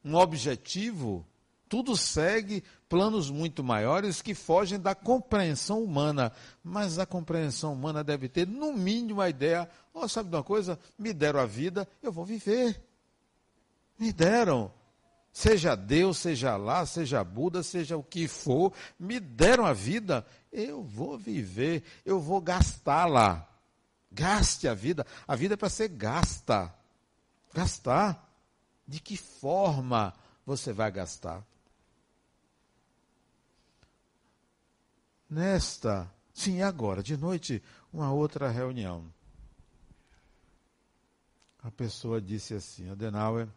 um 0.03 0.15
objetivo 0.15 1.25
tudo 1.71 1.95
segue 1.95 2.65
planos 2.89 3.29
muito 3.29 3.63
maiores 3.63 4.21
que 4.21 4.35
fogem 4.35 4.77
da 4.77 4.93
compreensão 4.93 5.81
humana. 5.81 6.33
Mas 6.61 6.99
a 6.99 7.05
compreensão 7.05 7.71
humana 7.71 8.03
deve 8.03 8.27
ter, 8.27 8.45
no 8.45 8.73
mínimo, 8.73 9.21
a 9.21 9.29
ideia: 9.29 9.69
oh, 9.93 10.05
sabe 10.05 10.29
de 10.29 10.35
uma 10.35 10.43
coisa? 10.43 10.77
Me 10.99 11.13
deram 11.13 11.39
a 11.39 11.45
vida, 11.45 11.87
eu 12.03 12.11
vou 12.11 12.25
viver. 12.25 12.90
Me 14.01 14.11
deram. 14.11 14.73
Seja 15.31 15.75
Deus, 15.75 16.17
seja 16.17 16.57
lá, 16.57 16.85
seja 16.85 17.23
Buda, 17.23 17.63
seja 17.63 17.95
o 17.95 18.03
que 18.03 18.27
for, 18.27 18.73
me 18.99 19.17
deram 19.17 19.65
a 19.65 19.71
vida, 19.71 20.25
eu 20.51 20.83
vou 20.83 21.17
viver, 21.17 21.83
eu 22.05 22.19
vou 22.19 22.41
gastá-la. 22.41 23.47
Gaste 24.11 24.67
a 24.67 24.73
vida. 24.73 25.07
A 25.25 25.37
vida 25.37 25.53
é 25.53 25.57
para 25.57 25.69
ser 25.69 25.87
gasta. 25.87 26.73
Gastar. 27.53 28.27
De 28.85 28.99
que 28.99 29.15
forma 29.15 30.13
você 30.45 30.73
vai 30.73 30.91
gastar? 30.91 31.45
nesta, 35.31 36.13
sim, 36.33 36.61
agora, 36.61 37.01
de 37.01 37.15
noite, 37.15 37.63
uma 37.93 38.11
outra 38.11 38.49
reunião. 38.49 39.11
A 41.63 41.71
pessoa 41.71 42.19
disse 42.19 42.53
assim, 42.53 42.89
Adenauer, 42.89 43.47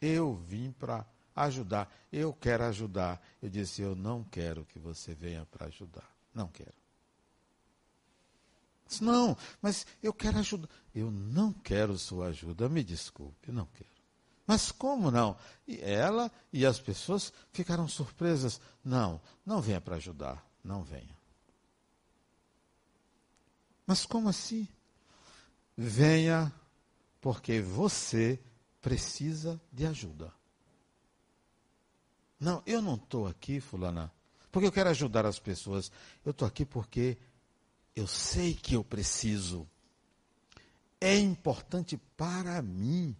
eu 0.00 0.34
vim 0.34 0.72
para 0.72 1.06
ajudar, 1.34 1.92
eu 2.12 2.32
quero 2.32 2.64
ajudar. 2.64 3.20
Eu 3.42 3.48
disse, 3.48 3.82
eu 3.82 3.94
não 3.94 4.24
quero 4.24 4.64
que 4.64 4.78
você 4.78 5.14
venha 5.14 5.46
para 5.46 5.66
ajudar, 5.66 6.08
não 6.34 6.48
quero. 6.48 6.74
Disse, 8.86 9.04
não, 9.04 9.36
mas 9.62 9.86
eu 10.02 10.12
quero 10.12 10.38
ajudar. 10.38 10.68
Eu 10.94 11.10
não 11.10 11.52
quero 11.52 11.96
sua 11.98 12.26
ajuda, 12.28 12.68
me 12.68 12.82
desculpe, 12.82 13.52
não 13.52 13.66
quero. 13.66 13.90
Mas 14.46 14.72
como 14.72 15.10
não? 15.10 15.36
E 15.66 15.80
ela 15.80 16.30
e 16.52 16.66
as 16.66 16.80
pessoas 16.80 17.32
ficaram 17.52 17.86
surpresas. 17.86 18.60
Não, 18.84 19.20
não 19.46 19.60
venha 19.60 19.80
para 19.80 19.96
ajudar 19.96 20.44
não 20.62 20.82
venha. 20.82 21.18
Mas 23.86 24.06
como 24.06 24.28
assim? 24.28 24.68
Venha 25.76 26.52
porque 27.20 27.60
você 27.60 28.38
precisa 28.80 29.60
de 29.72 29.86
ajuda. 29.86 30.32
Não, 32.38 32.62
eu 32.64 32.80
não 32.80 32.94
estou 32.94 33.26
aqui, 33.26 33.60
fulana, 33.60 34.10
porque 34.50 34.66
eu 34.66 34.72
quero 34.72 34.88
ajudar 34.90 35.26
as 35.26 35.38
pessoas. 35.38 35.92
Eu 36.24 36.30
estou 36.30 36.48
aqui 36.48 36.64
porque 36.64 37.18
eu 37.94 38.06
sei 38.06 38.54
que 38.54 38.74
eu 38.74 38.82
preciso. 38.82 39.68
É 41.00 41.16
importante 41.18 41.98
para 42.16 42.60
mim. 42.62 43.16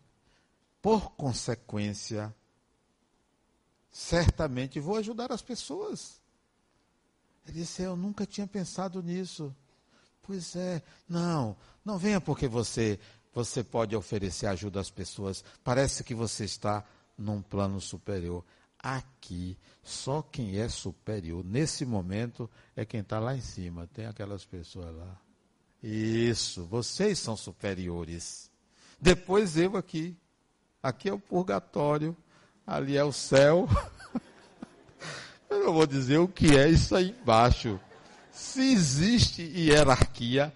Por 0.83 1.11
consequência, 1.11 2.35
certamente 3.93 4.81
vou 4.81 4.97
ajudar 4.97 5.31
as 5.31 5.43
pessoas. 5.43 6.19
Ele 7.47 7.61
disse: 7.61 7.83
Eu 7.83 7.97
nunca 7.97 8.25
tinha 8.25 8.47
pensado 8.47 9.03
nisso. 9.03 9.55
Pois 10.23 10.57
é, 10.57 10.83
não, 11.07 11.57
não 11.85 11.99
venha 11.99 12.21
porque 12.21 12.49
você 12.49 12.99
você 13.33 13.63
pode 13.63 13.95
oferecer 13.95 14.47
ajuda 14.47 14.81
às 14.81 14.91
pessoas. 14.91 15.45
Parece 15.63 16.03
que 16.03 16.15
você 16.15 16.45
está 16.45 16.85
num 17.17 17.41
plano 17.41 17.81
superior. 17.81 18.45
Aqui, 18.79 19.57
só 19.83 20.23
quem 20.23 20.59
é 20.59 20.69
superior 20.69 21.45
nesse 21.45 21.85
momento 21.85 22.49
é 22.75 22.85
quem 22.85 23.01
está 23.01 23.19
lá 23.21 23.37
em 23.37 23.41
cima. 23.41 23.89
Tem 23.93 24.07
aquelas 24.07 24.45
pessoas 24.45 24.95
lá. 24.95 25.21
Isso, 25.83 26.65
vocês 26.65 27.19
são 27.19 27.37
superiores. 27.37 28.51
Depois 29.01 29.57
eu 29.57 29.77
aqui. 29.77 30.17
Aqui 30.83 31.11
é 31.11 31.13
o 31.13 31.19
purgatório, 31.19 32.17
ali 32.67 32.97
é 32.97 33.05
o 33.05 33.13
céu. 33.13 33.69
Eu 35.51 35.65
não 35.65 35.73
vou 35.75 35.87
dizer 35.87 36.19
o 36.19 36.29
que 36.29 36.57
é 36.57 36.69
isso 36.69 36.95
aí 36.95 37.11
embaixo. 37.11 37.79
Se 38.31 38.73
existe 38.73 39.43
hierarquia, 39.43 40.55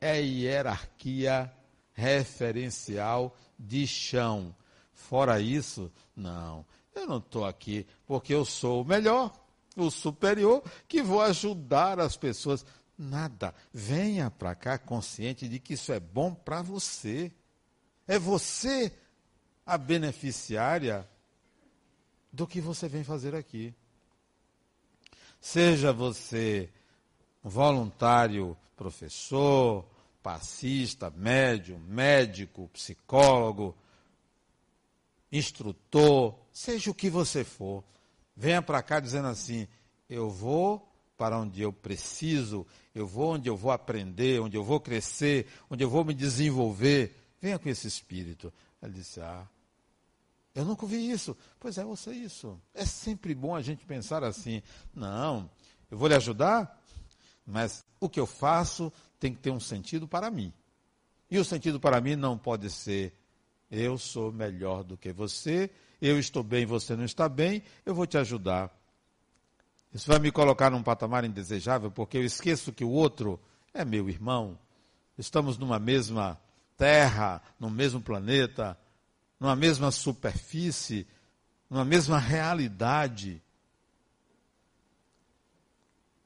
é 0.00 0.20
hierarquia 0.20 1.50
referencial 1.94 3.34
de 3.58 3.86
chão. 3.86 4.54
Fora 4.92 5.40
isso, 5.40 5.90
não. 6.14 6.66
Eu 6.94 7.06
não 7.06 7.18
estou 7.18 7.44
aqui 7.44 7.86
porque 8.06 8.34
eu 8.34 8.44
sou 8.44 8.82
o 8.82 8.84
melhor, 8.84 9.32
o 9.76 9.90
superior, 9.90 10.62
que 10.86 11.02
vou 11.02 11.22
ajudar 11.22 11.98
as 11.98 12.16
pessoas. 12.16 12.64
Nada. 12.96 13.54
Venha 13.72 14.30
para 14.30 14.54
cá 14.54 14.78
consciente 14.78 15.48
de 15.48 15.58
que 15.58 15.74
isso 15.74 15.92
é 15.92 15.98
bom 15.98 16.32
para 16.34 16.62
você. 16.62 17.32
É 18.06 18.18
você 18.18 18.92
a 19.66 19.78
beneficiária 19.78 21.08
do 22.32 22.46
que 22.46 22.60
você 22.60 22.88
vem 22.88 23.02
fazer 23.02 23.34
aqui. 23.34 23.74
Seja 25.40 25.92
você 25.92 26.70
voluntário, 27.42 28.56
professor, 28.76 29.84
passista, 30.24 31.12
médium, 31.14 31.78
médico, 31.80 32.70
psicólogo, 32.72 33.76
instrutor, 35.30 36.34
seja 36.50 36.90
o 36.90 36.94
que 36.94 37.10
você 37.10 37.44
for, 37.44 37.84
venha 38.34 38.62
para 38.62 38.82
cá 38.82 39.00
dizendo 39.00 39.28
assim: 39.28 39.68
eu 40.08 40.30
vou 40.30 40.90
para 41.14 41.38
onde 41.38 41.60
eu 41.60 41.70
preciso, 41.70 42.66
eu 42.94 43.06
vou 43.06 43.34
onde 43.34 43.50
eu 43.50 43.56
vou 43.56 43.70
aprender, 43.70 44.40
onde 44.40 44.56
eu 44.56 44.64
vou 44.64 44.80
crescer, 44.80 45.46
onde 45.68 45.84
eu 45.84 45.90
vou 45.90 46.02
me 46.02 46.14
desenvolver. 46.14 47.14
Venha 47.38 47.58
com 47.58 47.68
esse 47.68 47.86
espírito. 47.86 48.50
Ele 48.82 48.94
disse: 48.94 49.20
Ah, 49.20 49.46
eu 50.54 50.64
nunca 50.64 50.86
ouvi 50.86 51.10
isso. 51.10 51.36
Pois 51.60 51.76
é, 51.76 51.84
você 51.84 52.12
isso. 52.12 52.58
É 52.72 52.86
sempre 52.86 53.34
bom 53.34 53.54
a 53.54 53.60
gente 53.60 53.84
pensar 53.84 54.24
assim. 54.24 54.62
Não, 54.94 55.50
eu 55.90 55.98
vou 55.98 56.08
lhe 56.08 56.14
ajudar, 56.14 56.82
mas 57.46 57.84
o 58.00 58.08
que 58.08 58.18
eu 58.18 58.26
faço 58.26 58.90
tem 59.24 59.32
que 59.32 59.40
ter 59.40 59.50
um 59.50 59.58
sentido 59.58 60.06
para 60.06 60.30
mim. 60.30 60.52
E 61.30 61.38
o 61.38 61.44
sentido 61.46 61.80
para 61.80 61.98
mim 61.98 62.14
não 62.14 62.36
pode 62.36 62.68
ser 62.68 63.14
eu 63.70 63.96
sou 63.96 64.30
melhor 64.30 64.84
do 64.84 64.98
que 64.98 65.14
você, 65.14 65.70
eu 65.98 66.18
estou 66.18 66.42
bem, 66.42 66.66
você 66.66 66.94
não 66.94 67.06
está 67.06 67.26
bem, 67.26 67.62
eu 67.86 67.94
vou 67.94 68.06
te 68.06 68.18
ajudar. 68.18 68.70
Isso 69.94 70.08
vai 70.08 70.18
me 70.18 70.30
colocar 70.30 70.68
num 70.68 70.82
patamar 70.82 71.24
indesejável, 71.24 71.90
porque 71.90 72.18
eu 72.18 72.22
esqueço 72.22 72.70
que 72.70 72.84
o 72.84 72.90
outro 72.90 73.40
é 73.72 73.82
meu 73.82 74.10
irmão. 74.10 74.58
Estamos 75.16 75.56
numa 75.56 75.78
mesma 75.78 76.38
terra, 76.76 77.40
no 77.58 77.70
mesmo 77.70 78.02
planeta, 78.02 78.78
numa 79.40 79.56
mesma 79.56 79.90
superfície, 79.90 81.06
numa 81.70 81.82
mesma 81.84 82.18
realidade. 82.18 83.42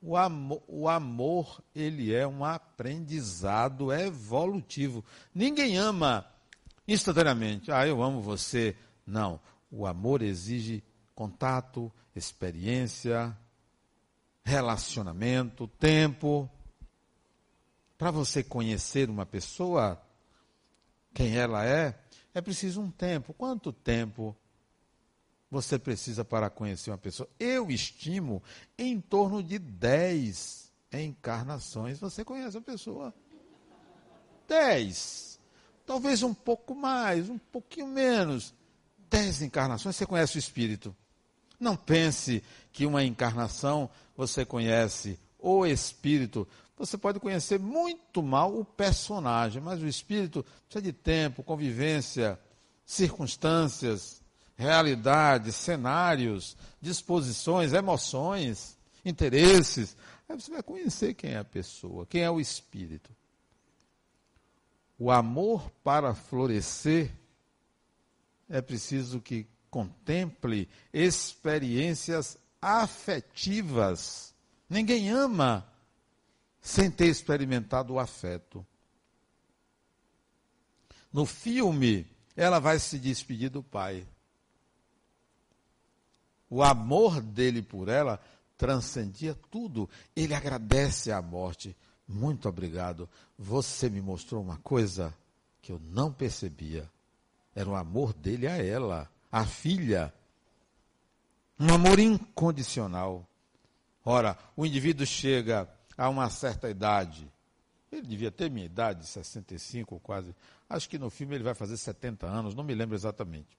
O 0.00 0.16
amor, 0.16 0.62
o 0.68 0.88
amor, 0.88 1.62
ele 1.74 2.14
é 2.14 2.26
um 2.26 2.44
aprendizado 2.44 3.92
evolutivo. 3.92 5.04
Ninguém 5.34 5.76
ama 5.76 6.24
instantaneamente. 6.86 7.72
Ah, 7.72 7.86
eu 7.86 8.02
amo 8.02 8.20
você. 8.20 8.76
Não. 9.04 9.40
O 9.70 9.86
amor 9.86 10.22
exige 10.22 10.84
contato, 11.14 11.92
experiência, 12.14 13.36
relacionamento, 14.44 15.66
tempo. 15.66 16.48
Para 17.98 18.12
você 18.12 18.44
conhecer 18.44 19.10
uma 19.10 19.26
pessoa, 19.26 20.00
quem 21.12 21.36
ela 21.36 21.66
é, 21.66 21.98
é 22.32 22.40
preciso 22.40 22.80
um 22.80 22.90
tempo. 22.90 23.34
Quanto 23.34 23.72
tempo 23.72 24.36
você 25.50 25.78
precisa 25.78 26.24
para 26.24 26.50
conhecer 26.50 26.90
uma 26.90 26.98
pessoa? 26.98 27.28
Eu 27.38 27.70
estimo 27.70 28.42
em 28.76 29.00
torno 29.00 29.42
de 29.42 29.58
10 29.58 30.70
encarnações 30.92 31.98
você 31.98 32.24
conhece 32.24 32.56
a 32.56 32.60
pessoa. 32.60 33.14
10. 34.46 35.38
Talvez 35.86 36.22
um 36.22 36.34
pouco 36.34 36.74
mais, 36.74 37.28
um 37.28 37.38
pouquinho 37.38 37.86
menos. 37.86 38.54
10 39.10 39.42
encarnações 39.42 39.96
você 39.96 40.06
conhece 40.06 40.36
o 40.36 40.38
espírito. 40.38 40.94
Não 41.58 41.76
pense 41.76 42.42
que 42.72 42.86
uma 42.86 43.02
encarnação 43.02 43.90
você 44.16 44.44
conhece 44.44 45.18
o 45.38 45.66
espírito. 45.66 46.46
Você 46.76 46.96
pode 46.96 47.18
conhecer 47.18 47.58
muito 47.58 48.22
mal 48.22 48.56
o 48.56 48.64
personagem, 48.64 49.60
mas 49.60 49.82
o 49.82 49.86
espírito 49.86 50.44
precisa 50.68 50.82
de 50.82 50.92
tempo, 50.92 51.42
convivência, 51.42 52.38
circunstâncias, 52.84 54.17
realidades, 54.58 55.54
cenários, 55.54 56.56
disposições, 56.80 57.72
emoções, 57.72 58.76
interesses. 59.04 59.96
Aí 60.28 60.38
você 60.38 60.50
vai 60.50 60.62
conhecer 60.62 61.14
quem 61.14 61.30
é 61.30 61.38
a 61.38 61.44
pessoa, 61.44 62.04
quem 62.04 62.22
é 62.22 62.30
o 62.30 62.40
espírito. 62.40 63.10
O 64.98 65.12
amor 65.12 65.70
para 65.84 66.12
florescer 66.12 67.12
é 68.48 68.60
preciso 68.60 69.20
que 69.20 69.46
contemple 69.70 70.68
experiências 70.92 72.36
afetivas. 72.60 74.34
Ninguém 74.68 75.08
ama 75.08 75.64
sem 76.60 76.90
ter 76.90 77.06
experimentado 77.06 77.94
o 77.94 78.00
afeto. 78.00 78.66
No 81.12 81.24
filme, 81.24 82.04
ela 82.34 82.58
vai 82.58 82.80
se 82.80 82.98
despedir 82.98 83.50
do 83.50 83.62
pai. 83.62 84.04
O 86.50 86.62
amor 86.62 87.20
dele 87.20 87.62
por 87.62 87.88
ela 87.88 88.20
transcendia 88.56 89.34
tudo. 89.50 89.88
Ele 90.16 90.34
agradece 90.34 91.12
a 91.12 91.22
morte. 91.22 91.76
Muito 92.06 92.48
obrigado. 92.48 93.08
Você 93.38 93.88
me 93.88 94.00
mostrou 94.00 94.42
uma 94.42 94.56
coisa 94.58 95.14
que 95.60 95.70
eu 95.70 95.80
não 95.90 96.12
percebia. 96.12 96.90
Era 97.54 97.68
o 97.68 97.76
amor 97.76 98.12
dele 98.12 98.46
a 98.46 98.56
ela, 98.56 99.10
a 99.30 99.44
filha. 99.44 100.12
Um 101.58 101.72
amor 101.72 101.98
incondicional. 101.98 103.26
Ora, 104.04 104.38
o 104.56 104.64
indivíduo 104.64 105.06
chega 105.06 105.68
a 105.96 106.08
uma 106.08 106.30
certa 106.30 106.70
idade. 106.70 107.30
Ele 107.90 108.06
devia 108.06 108.30
ter 108.30 108.50
minha 108.50 108.66
idade, 108.66 109.06
65 109.06 109.94
ou 109.94 110.00
quase. 110.00 110.34
Acho 110.68 110.88
que 110.88 110.98
no 110.98 111.10
filme 111.10 111.34
ele 111.34 111.44
vai 111.44 111.54
fazer 111.54 111.76
70 111.76 112.26
anos, 112.26 112.54
não 112.54 112.62
me 112.62 112.74
lembro 112.74 112.94
exatamente. 112.94 113.58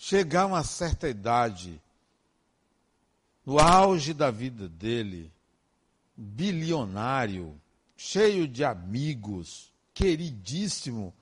Chegar 0.00 0.42
a 0.42 0.46
uma 0.46 0.62
certa 0.62 1.08
idade, 1.08 1.82
no 3.44 3.58
auge 3.58 4.14
da 4.14 4.30
vida 4.30 4.68
dele, 4.68 5.32
bilionário, 6.16 7.60
cheio 7.96 8.46
de 8.46 8.64
amigos, 8.64 9.72
queridíssimo, 9.92 11.12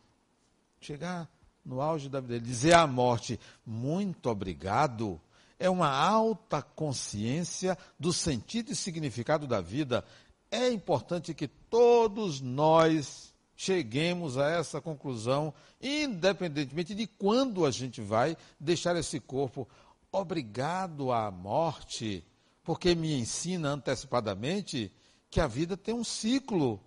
chegar 0.78 1.26
no 1.64 1.80
auge 1.80 2.10
da 2.10 2.20
vida 2.20 2.34
dele, 2.34 2.44
dizer 2.44 2.74
à 2.74 2.86
morte: 2.86 3.40
muito 3.64 4.28
obrigado, 4.28 5.18
é 5.58 5.70
uma 5.70 5.88
alta 5.88 6.60
consciência 6.60 7.78
do 7.98 8.12
sentido 8.12 8.72
e 8.72 8.76
significado 8.76 9.46
da 9.46 9.62
vida. 9.62 10.04
É 10.50 10.70
importante 10.70 11.32
que 11.32 11.48
todos 11.48 12.42
nós 12.42 13.25
cheguemos 13.56 14.36
a 14.36 14.50
essa 14.50 14.80
conclusão, 14.80 15.52
independentemente 15.80 16.94
de 16.94 17.06
quando 17.06 17.64
a 17.64 17.70
gente 17.70 18.00
vai 18.00 18.36
deixar 18.60 18.94
esse 18.96 19.18
corpo. 19.18 19.66
Obrigado 20.12 21.10
à 21.10 21.30
morte, 21.30 22.24
porque 22.62 22.94
me 22.94 23.18
ensina 23.18 23.70
antecipadamente 23.70 24.92
que 25.30 25.40
a 25.40 25.46
vida 25.46 25.76
tem 25.76 25.94
um 25.94 26.04
ciclo 26.04 26.80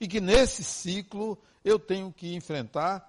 e 0.00 0.08
que 0.08 0.20
nesse 0.20 0.64
ciclo 0.64 1.38
eu 1.64 1.78
tenho 1.78 2.12
que 2.12 2.34
enfrentar 2.34 3.08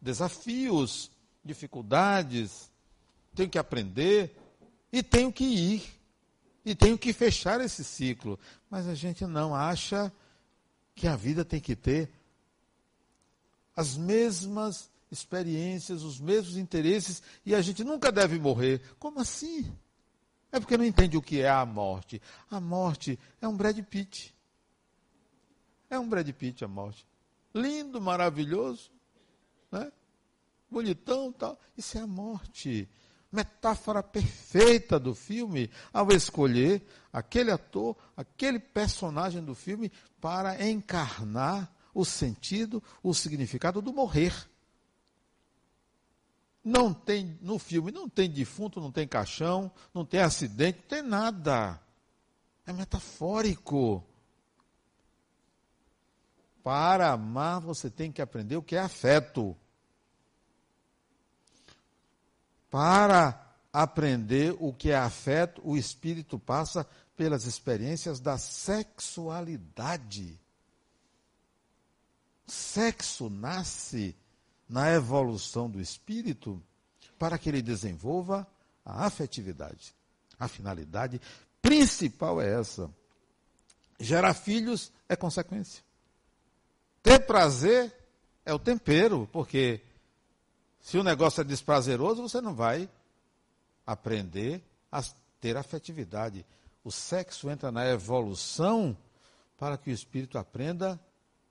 desafios, 0.00 1.10
dificuldades, 1.42 2.70
tenho 3.34 3.48
que 3.48 3.58
aprender 3.58 4.36
e 4.92 5.02
tenho 5.02 5.32
que 5.32 5.44
ir. 5.44 5.82
E 6.66 6.74
tenho 6.74 6.96
que 6.96 7.12
fechar 7.12 7.60
esse 7.60 7.84
ciclo. 7.84 8.38
Mas 8.70 8.86
a 8.86 8.94
gente 8.94 9.26
não 9.26 9.54
acha 9.54 10.10
que 10.94 11.06
a 11.06 11.14
vida 11.14 11.44
tem 11.44 11.60
que 11.60 11.76
ter 11.76 12.10
as 13.76 13.96
mesmas 13.96 14.90
experiências, 15.10 16.02
os 16.02 16.20
mesmos 16.20 16.56
interesses 16.56 17.22
e 17.44 17.54
a 17.54 17.60
gente 17.60 17.84
nunca 17.84 18.10
deve 18.10 18.38
morrer. 18.38 18.80
Como 18.98 19.20
assim? 19.20 19.72
É 20.50 20.60
porque 20.60 20.76
não 20.76 20.84
entende 20.84 21.16
o 21.16 21.22
que 21.22 21.40
é 21.40 21.50
a 21.50 21.66
morte. 21.66 22.20
A 22.50 22.60
morte 22.60 23.18
é 23.40 23.48
um 23.48 23.56
Brad 23.56 23.78
Pitt. 23.80 24.34
É 25.90 25.98
um 25.98 26.08
Brad 26.08 26.28
Pitt 26.30 26.64
a 26.64 26.68
morte. 26.68 27.06
Lindo, 27.54 28.00
maravilhoso, 28.00 28.90
né? 29.70 29.92
bonitão 30.70 31.32
tal. 31.32 31.58
Isso 31.76 31.98
é 31.98 32.00
a 32.00 32.06
morte. 32.06 32.88
Metáfora 33.30 34.02
perfeita 34.02 34.98
do 34.98 35.14
filme 35.14 35.68
ao 35.92 36.10
escolher 36.12 36.86
aquele 37.12 37.50
ator, 37.50 37.96
aquele 38.16 38.60
personagem 38.60 39.42
do 39.42 39.54
filme 39.54 39.90
para 40.20 40.68
encarnar 40.68 41.73
o 41.94 42.04
sentido, 42.04 42.82
o 43.02 43.14
significado 43.14 43.80
do 43.80 43.92
morrer. 43.92 44.34
Não 46.64 46.92
tem, 46.92 47.38
no 47.40 47.58
filme, 47.58 47.92
não 47.92 48.08
tem 48.08 48.28
defunto, 48.28 48.80
não 48.80 48.90
tem 48.90 49.06
caixão, 49.06 49.70
não 49.92 50.04
tem 50.04 50.20
acidente, 50.20 50.80
não 50.80 50.88
tem 50.88 51.02
nada. 51.02 51.80
É 52.66 52.72
metafórico. 52.72 54.02
Para 56.62 57.12
amar, 57.12 57.60
você 57.60 57.90
tem 57.90 58.10
que 58.10 58.22
aprender 58.22 58.56
o 58.56 58.62
que 58.62 58.74
é 58.74 58.80
afeto. 58.80 59.54
Para 62.70 63.54
aprender 63.70 64.56
o 64.58 64.72
que 64.72 64.90
é 64.90 64.96
afeto, 64.96 65.60
o 65.62 65.76
espírito 65.76 66.38
passa 66.38 66.88
pelas 67.16 67.44
experiências 67.44 68.18
da 68.18 68.38
sexualidade. 68.38 70.40
Sexo 72.46 73.30
nasce 73.30 74.14
na 74.68 74.90
evolução 74.92 75.70
do 75.70 75.80
espírito 75.80 76.62
para 77.18 77.38
que 77.38 77.48
ele 77.48 77.62
desenvolva 77.62 78.46
a 78.84 79.06
afetividade. 79.06 79.94
A 80.38 80.48
finalidade 80.48 81.20
principal 81.62 82.40
é 82.40 82.60
essa. 82.60 82.90
Gerar 83.98 84.34
filhos 84.34 84.92
é 85.08 85.16
consequência. 85.16 85.82
Ter 87.02 87.20
prazer 87.20 87.94
é 88.44 88.52
o 88.52 88.58
tempero, 88.58 89.28
porque 89.32 89.80
se 90.80 90.98
o 90.98 91.02
negócio 91.02 91.40
é 91.40 91.44
desprazeroso, 91.44 92.22
você 92.22 92.40
não 92.40 92.54
vai 92.54 92.88
aprender 93.86 94.62
a 94.92 95.02
ter 95.40 95.56
afetividade. 95.56 96.44
O 96.82 96.90
sexo 96.90 97.48
entra 97.48 97.72
na 97.72 97.88
evolução 97.88 98.96
para 99.58 99.78
que 99.78 99.90
o 99.90 99.94
espírito 99.94 100.36
aprenda 100.36 101.00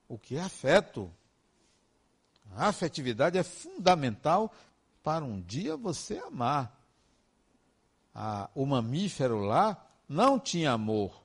o 0.07 0.17
que 0.17 0.35
é 0.35 0.41
afeto. 0.41 1.11
A 2.55 2.67
afetividade 2.67 3.37
é 3.37 3.43
fundamental 3.43 4.53
para 5.01 5.25
um 5.25 5.41
dia 5.41 5.75
você 5.75 6.17
amar. 6.17 6.79
Ah, 8.13 8.49
o 8.53 8.65
mamífero 8.65 9.39
lá 9.39 9.85
não 10.07 10.39
tinha 10.39 10.71
amor. 10.71 11.23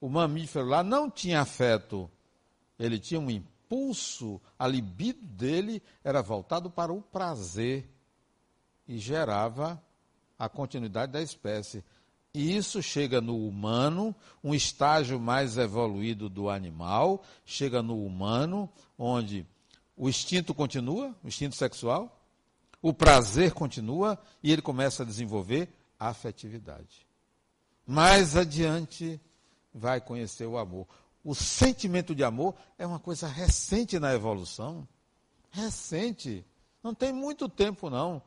O 0.00 0.08
mamífero 0.08 0.66
lá 0.66 0.82
não 0.82 1.10
tinha 1.10 1.40
afeto. 1.40 2.10
Ele 2.78 2.98
tinha 2.98 3.20
um 3.20 3.30
impulso, 3.30 4.40
a 4.58 4.66
libido 4.66 5.24
dele 5.26 5.82
era 6.02 6.22
voltado 6.22 6.70
para 6.70 6.92
o 6.92 7.02
prazer 7.02 7.88
e 8.86 8.98
gerava 8.98 9.82
a 10.38 10.48
continuidade 10.48 11.12
da 11.12 11.22
espécie. 11.22 11.84
E 12.34 12.56
isso 12.56 12.82
chega 12.82 13.20
no 13.20 13.46
humano, 13.46 14.14
um 14.42 14.54
estágio 14.54 15.20
mais 15.20 15.58
evoluído 15.58 16.30
do 16.30 16.48
animal, 16.48 17.22
chega 17.44 17.82
no 17.82 18.06
humano, 18.06 18.70
onde 18.98 19.46
o 19.94 20.08
instinto 20.08 20.54
continua, 20.54 21.14
o 21.22 21.28
instinto 21.28 21.56
sexual, 21.56 22.24
o 22.80 22.92
prazer 22.92 23.52
continua 23.52 24.18
e 24.42 24.50
ele 24.50 24.62
começa 24.62 25.02
a 25.02 25.06
desenvolver 25.06 25.68
a 26.00 26.08
afetividade. 26.08 27.06
Mais 27.86 28.34
adiante 28.34 29.20
vai 29.72 30.00
conhecer 30.00 30.46
o 30.46 30.56
amor. 30.56 30.88
O 31.22 31.34
sentimento 31.34 32.14
de 32.14 32.24
amor 32.24 32.54
é 32.78 32.86
uma 32.86 32.98
coisa 32.98 33.28
recente 33.28 33.98
na 33.98 34.14
evolução. 34.14 34.88
Recente. 35.50 36.44
Não 36.82 36.94
tem 36.94 37.12
muito 37.12 37.46
tempo, 37.46 37.90
não. 37.90 38.22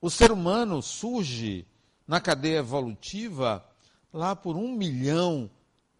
O 0.00 0.10
ser 0.10 0.32
humano 0.32 0.82
surge 0.82 1.66
na 2.10 2.20
cadeia 2.20 2.58
evolutiva 2.58 3.64
lá 4.12 4.34
por 4.34 4.56
um 4.56 4.72
milhão 4.72 5.48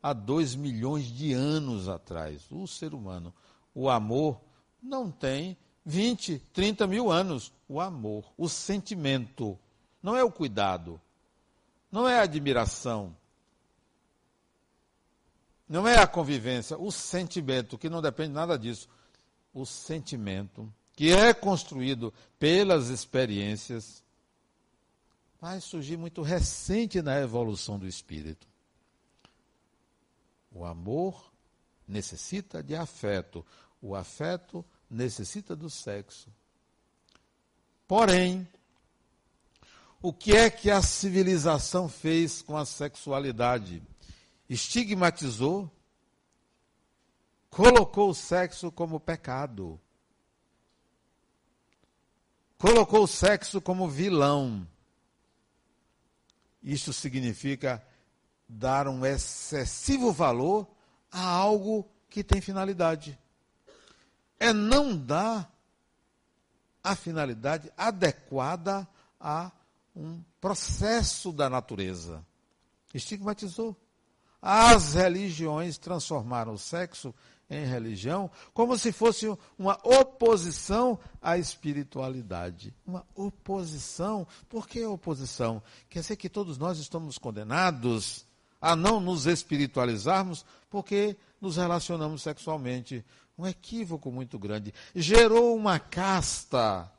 a 0.03 0.13
dois 0.13 0.57
milhões 0.57 1.05
de 1.05 1.33
anos 1.33 1.89
atrás. 1.89 2.43
O 2.51 2.67
ser 2.67 2.95
humano. 2.95 3.33
O 3.73 3.89
amor 3.89 4.41
não 4.83 5.09
tem 5.09 5.57
20, 5.87 6.41
30 6.53 6.89
mil 6.89 7.13
anos. 7.13 7.53
O 7.69 7.81
amor, 7.81 8.25
o 8.37 8.49
sentimento. 8.49 9.57
Não 10.03 10.17
é 10.17 10.25
o 10.25 10.33
cuidado. 10.33 11.01
Não 11.93 12.09
é 12.09 12.19
a 12.19 12.23
admiração. 12.23 13.17
Não 15.69 15.87
é 15.87 15.97
a 15.97 16.09
convivência. 16.09 16.77
O 16.77 16.91
sentimento, 16.91 17.79
que 17.79 17.89
não 17.89 18.03
depende 18.03 18.33
nada 18.33 18.59
disso. 18.59 18.89
O 19.55 19.65
sentimento, 19.65 20.75
que 20.93 21.13
é 21.13 21.33
construído 21.33 22.13
pelas 22.37 22.89
experiências 22.89 24.03
vai 25.41 25.61
surgir 25.61 25.97
muito 25.97 26.21
recente 26.21 27.01
na 27.01 27.19
evolução 27.19 27.79
do 27.79 27.87
espírito. 27.87 28.47
O 30.53 30.65
amor 30.65 31.33
necessita 31.89 32.63
de 32.63 32.77
afeto, 32.77 33.45
o 33.81 33.95
afeto 33.95 34.65
necessita 34.89 35.57
do 35.57 35.71
sexo. 35.71 36.29
Porém, 37.89 38.47
o 40.03 40.13
que 40.13 40.37
é 40.37 40.51
que 40.51 40.71
a 40.71 40.83
civilização 40.83 41.89
fez 41.89 42.43
com 42.43 42.57
a 42.57 42.67
sexualidade? 42.67 43.83
Estigmatizou, 44.49 45.71
colocou 47.49 48.11
o 48.11 48.15
sexo 48.15 48.71
como 48.71 49.01
pecado, 49.01 49.81
colocou 52.59 53.05
o 53.05 53.09
sexo 53.09 53.61
como 53.61 53.89
vilão 53.89 54.69
isso 56.63 56.93
significa 56.93 57.83
dar 58.49 58.89
um 58.89 59.05
excessivo 59.07 60.13
valor 60.13 60.67
a 61.11 61.25
algo 61.25 61.89
que 62.09 62.23
tem 62.23 62.41
finalidade. 62.41 63.19
É 64.39 64.53
não 64.53 64.97
dar 64.97 65.51
a 66.83 66.97
finalidade 66.97 67.71
adequada 67.77 68.89
a 69.19 69.51
um 69.95 70.23
processo 70.41 71.33
da 71.33 71.49
natureza. 71.49 72.25
Estigmatizou. 72.93 73.77
As 74.43 74.95
religiões 74.95 75.77
transformaram 75.77 76.55
o 76.55 76.59
sexo 76.59 77.15
em 77.51 77.67
religião 77.67 78.31
como 78.55 78.79
se 78.79 78.93
fosse 78.93 79.27
uma 79.59 79.79
oposição 79.83 80.99
à 81.21 81.37
espiritualidade. 81.37 82.73
Uma 82.87 83.05
oposição. 83.15 84.27
Por 84.49 84.69
que 84.69 84.85
oposição? 84.87 85.63
Quer 85.89 86.01
dizer 86.01 86.17
que 86.17 86.29
todos 86.29 86.57
nós 86.57 86.79
estamos 86.79 87.19
condenados 87.19 88.25
a 88.61 88.77
não 88.77 89.01
nos 89.01 89.27
espiritualizarmos 89.27 90.45
porque 90.71 91.17
nos 91.41 91.57
relacionamos 91.57 92.23
sexualmente. 92.23 93.05
Um 93.37 93.47
equívoco 93.47 94.13
muito 94.13 94.39
grande. 94.39 94.73
Gerou 94.95 95.57
uma 95.57 95.79
casta 95.81 96.91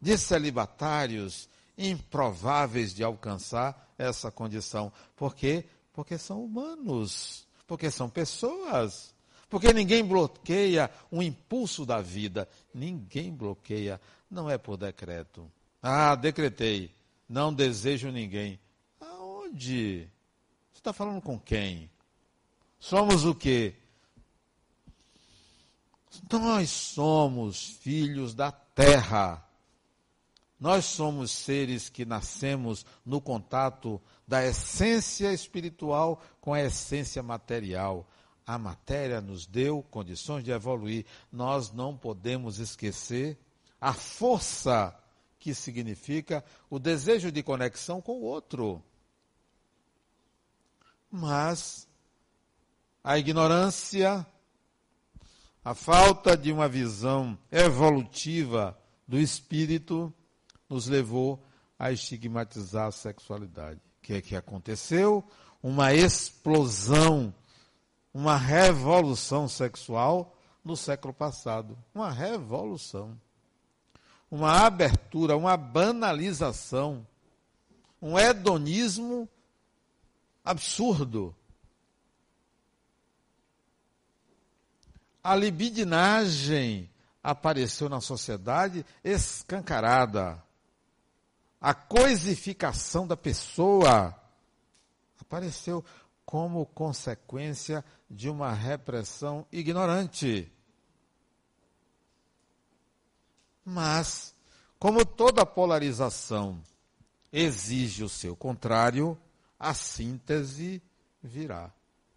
de 0.00 0.16
celibatários 0.16 1.48
improváveis 1.76 2.94
de 2.94 3.02
alcançar 3.02 3.88
essa 3.96 4.30
condição. 4.30 4.92
Por 5.16 5.34
quê? 5.34 5.64
Porque 5.92 6.18
são 6.18 6.44
humanos, 6.44 7.46
porque 7.66 7.90
são 7.90 8.08
pessoas. 8.08 9.14
Porque 9.48 9.72
ninguém 9.72 10.04
bloqueia 10.04 10.90
o 11.10 11.22
impulso 11.22 11.86
da 11.86 12.00
vida. 12.00 12.48
Ninguém 12.72 13.32
bloqueia. 13.32 14.00
Não 14.30 14.48
é 14.50 14.58
por 14.58 14.76
decreto. 14.76 15.50
Ah, 15.82 16.14
decretei. 16.14 16.94
Não 17.28 17.52
desejo 17.52 18.10
ninguém. 18.10 18.60
Aonde? 19.00 20.08
Você 20.72 20.80
está 20.80 20.92
falando 20.92 21.22
com 21.22 21.38
quem? 21.38 21.90
Somos 22.78 23.24
o 23.24 23.34
quê? 23.34 23.74
Nós 26.30 26.68
somos 26.68 27.70
filhos 27.80 28.34
da 28.34 28.52
terra. 28.52 29.44
Nós 30.60 30.84
somos 30.84 31.30
seres 31.30 31.88
que 31.88 32.04
nascemos 32.04 32.84
no 33.04 33.20
contato 33.20 34.00
da 34.26 34.44
essência 34.44 35.32
espiritual 35.32 36.20
com 36.40 36.52
a 36.52 36.60
essência 36.60 37.22
material 37.22 38.06
a 38.48 38.56
matéria 38.56 39.20
nos 39.20 39.46
deu 39.46 39.82
condições 39.90 40.42
de 40.42 40.50
evoluir. 40.50 41.04
Nós 41.30 41.70
não 41.70 41.94
podemos 41.94 42.58
esquecer 42.58 43.36
a 43.78 43.92
força 43.92 44.98
que 45.38 45.54
significa 45.54 46.42
o 46.70 46.78
desejo 46.78 47.30
de 47.30 47.42
conexão 47.42 48.00
com 48.00 48.12
o 48.12 48.22
outro. 48.22 48.82
Mas 51.10 51.86
a 53.04 53.18
ignorância, 53.18 54.26
a 55.62 55.74
falta 55.74 56.34
de 56.34 56.50
uma 56.50 56.70
visão 56.70 57.38
evolutiva 57.52 58.78
do 59.06 59.18
espírito 59.20 60.10
nos 60.70 60.86
levou 60.86 61.44
a 61.78 61.92
estigmatizar 61.92 62.86
a 62.86 62.92
sexualidade. 62.92 63.78
O 63.78 64.00
que 64.00 64.14
é 64.14 64.22
que 64.22 64.34
aconteceu? 64.34 65.22
Uma 65.62 65.92
explosão 65.92 67.34
uma 68.18 68.36
revolução 68.36 69.46
sexual 69.46 70.34
no 70.64 70.76
século 70.76 71.14
passado. 71.14 71.78
Uma 71.94 72.10
revolução. 72.10 73.16
Uma 74.28 74.66
abertura, 74.66 75.36
uma 75.36 75.56
banalização. 75.56 77.06
Um 78.02 78.18
hedonismo 78.18 79.28
absurdo. 80.44 81.32
A 85.22 85.36
libidinagem 85.36 86.90
apareceu 87.22 87.88
na 87.88 88.00
sociedade 88.00 88.84
escancarada. 89.04 90.42
A 91.60 91.72
coisificação 91.72 93.06
da 93.06 93.16
pessoa 93.16 94.12
apareceu 95.20 95.84
como 96.28 96.66
consequência 96.66 97.82
de 98.10 98.28
uma 98.28 98.52
repressão 98.52 99.46
ignorante. 99.50 100.52
Mas, 103.64 104.34
Como 104.78 105.06
toda 105.06 105.46
polarização 105.46 106.62
exige 107.32 108.04
o 108.04 108.10
seu 108.10 108.36
contrário, 108.36 109.18
a 109.58 109.72
síntese 109.72 110.82
virá. 111.22 111.72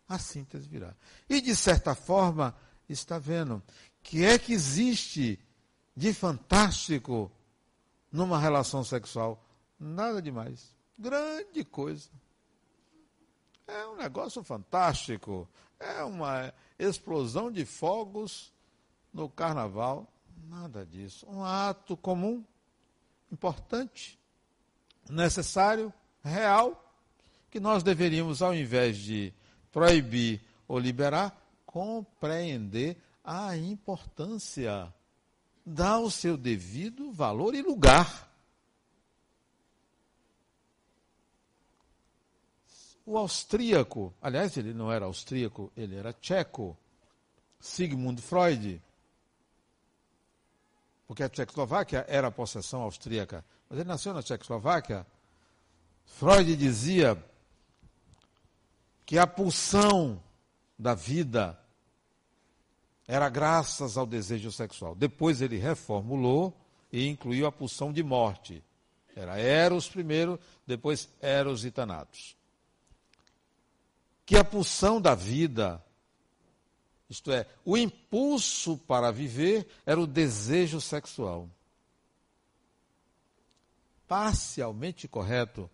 A 0.10 0.20
síntese 0.20 0.68
virá. 0.68 0.94
E, 1.30 1.40
de 1.40 1.56
certa 1.56 1.96
forma, 1.96 2.54
está 2.90 3.18
vendo 3.18 3.64
que 4.04 4.26
é 4.26 4.38
que 4.38 4.52
existe 4.52 5.40
de 5.96 6.14
fantástico 6.14 7.32
numa 8.12 8.38
relação 8.38 8.84
sexual? 8.84 9.42
Nada 9.80 10.22
demais. 10.22 10.76
Grande 11.00 11.64
coisa. 11.64 12.10
É 13.72 13.88
um 13.88 13.96
negócio 13.96 14.44
fantástico. 14.44 15.48
É 15.80 16.04
uma 16.04 16.54
explosão 16.78 17.50
de 17.50 17.64
fogos 17.64 18.52
no 19.14 19.30
carnaval. 19.30 20.12
Nada 20.50 20.86
disso. 20.86 21.26
Um 21.30 21.42
ato 21.44 21.96
comum, 21.96 22.44
importante, 23.32 24.20
necessário, 25.10 25.94
real, 26.22 26.94
que 27.50 27.62
nós 27.62 27.82
deveríamos, 27.82 28.42
ao 28.42 28.54
invés 28.54 28.98
de 28.98 29.34
proibir 29.72 30.42
ou 30.68 30.78
liberar, 30.78 31.42
compreender 31.66 32.98
a 33.24 33.56
importância, 33.56 34.94
dar 35.66 36.00
o 36.00 36.12
seu 36.12 36.36
devido 36.36 37.12
valor 37.14 37.56
e 37.56 37.62
lugar. 37.62 38.30
O 43.06 43.18
austríaco, 43.18 44.14
aliás, 44.22 44.56
ele 44.58 44.74
não 44.74 44.92
era 44.92 45.06
austríaco, 45.06 45.72
ele 45.76 45.96
era 45.96 46.14
tcheco, 46.14 46.78
Sigmund 47.60 48.22
Freud, 48.22 48.82
porque 51.08 51.24
a 51.24 51.30
Tchecoslováquia 51.30 52.06
era 52.08 52.28
a 52.28 52.32
possessão 52.32 52.82
austríaca, 52.84 53.44
mas 53.70 53.80
ele 53.80 53.88
nasceu 53.88 54.14
na 54.14 54.24
Tchecoslováquia. 54.24 55.06
Freud 56.06 56.56
dizia 56.56 57.22
que 59.06 59.18
a 59.18 59.28
pulsão 59.28 60.22
da 60.80 60.94
vida 60.94 61.60
era 63.08 63.28
graças 63.28 63.98
ao 63.98 64.06
desejo 64.06 64.52
sexual. 64.52 64.96
Depois 64.96 65.42
ele 65.42 65.58
reformulou 65.58 66.58
e 66.92 67.08
incluiu 67.08 67.46
a 67.46 67.52
pulsão 67.52 67.92
de 67.92 68.02
morte. 68.02 68.64
Era 69.14 69.38
Eros 69.38 69.90
primeiro, 69.90 70.40
depois 70.66 71.10
Eros 71.20 71.66
e 71.66 71.72
Thanatos. 71.72 72.38
Que 74.32 74.38
a 74.38 74.46
pulsão 74.46 75.02
da 75.02 75.14
vida, 75.14 75.84
isto 77.10 77.34
é, 77.34 77.46
o 77.66 77.76
impulso 77.76 78.78
para 78.78 79.12
viver, 79.12 79.68
era 79.86 80.00
o 80.00 80.08
desejo 80.08 80.80
sexual. 80.80 81.50
Parcialmente 84.08 85.06
correto, 85.06 85.70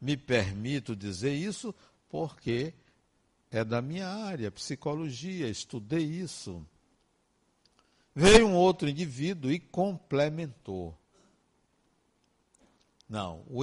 me 0.00 0.16
permito 0.16 0.96
dizer 0.96 1.34
isso 1.34 1.74
porque 2.08 2.72
é 3.50 3.62
da 3.62 3.82
minha 3.82 4.08
área, 4.08 4.50
psicologia, 4.50 5.46
estudei 5.46 6.04
isso. 6.04 6.66
Veio 8.14 8.46
um 8.46 8.54
outro 8.54 8.88
indivíduo 8.88 9.52
e 9.52 9.60
complementou. 9.60 10.96
Não, 13.06 13.44
o, 13.50 13.60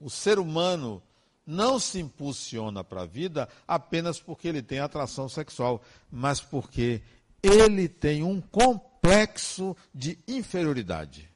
o 0.00 0.10
ser 0.10 0.40
humano 0.40 1.00
não 1.46 1.78
se 1.78 2.00
impulsiona 2.00 2.82
para 2.82 3.02
a 3.02 3.06
vida 3.06 3.48
apenas 3.66 4.20
porque 4.20 4.48
ele 4.48 4.62
tem 4.62 4.78
atração 4.78 5.28
sexual, 5.28 5.82
mas 6.10 6.40
porque 6.40 7.02
ele 7.42 7.88
tem 7.88 8.22
um 8.22 8.40
complexo 8.40 9.76
de 9.94 10.18
inferioridade. 10.26 11.30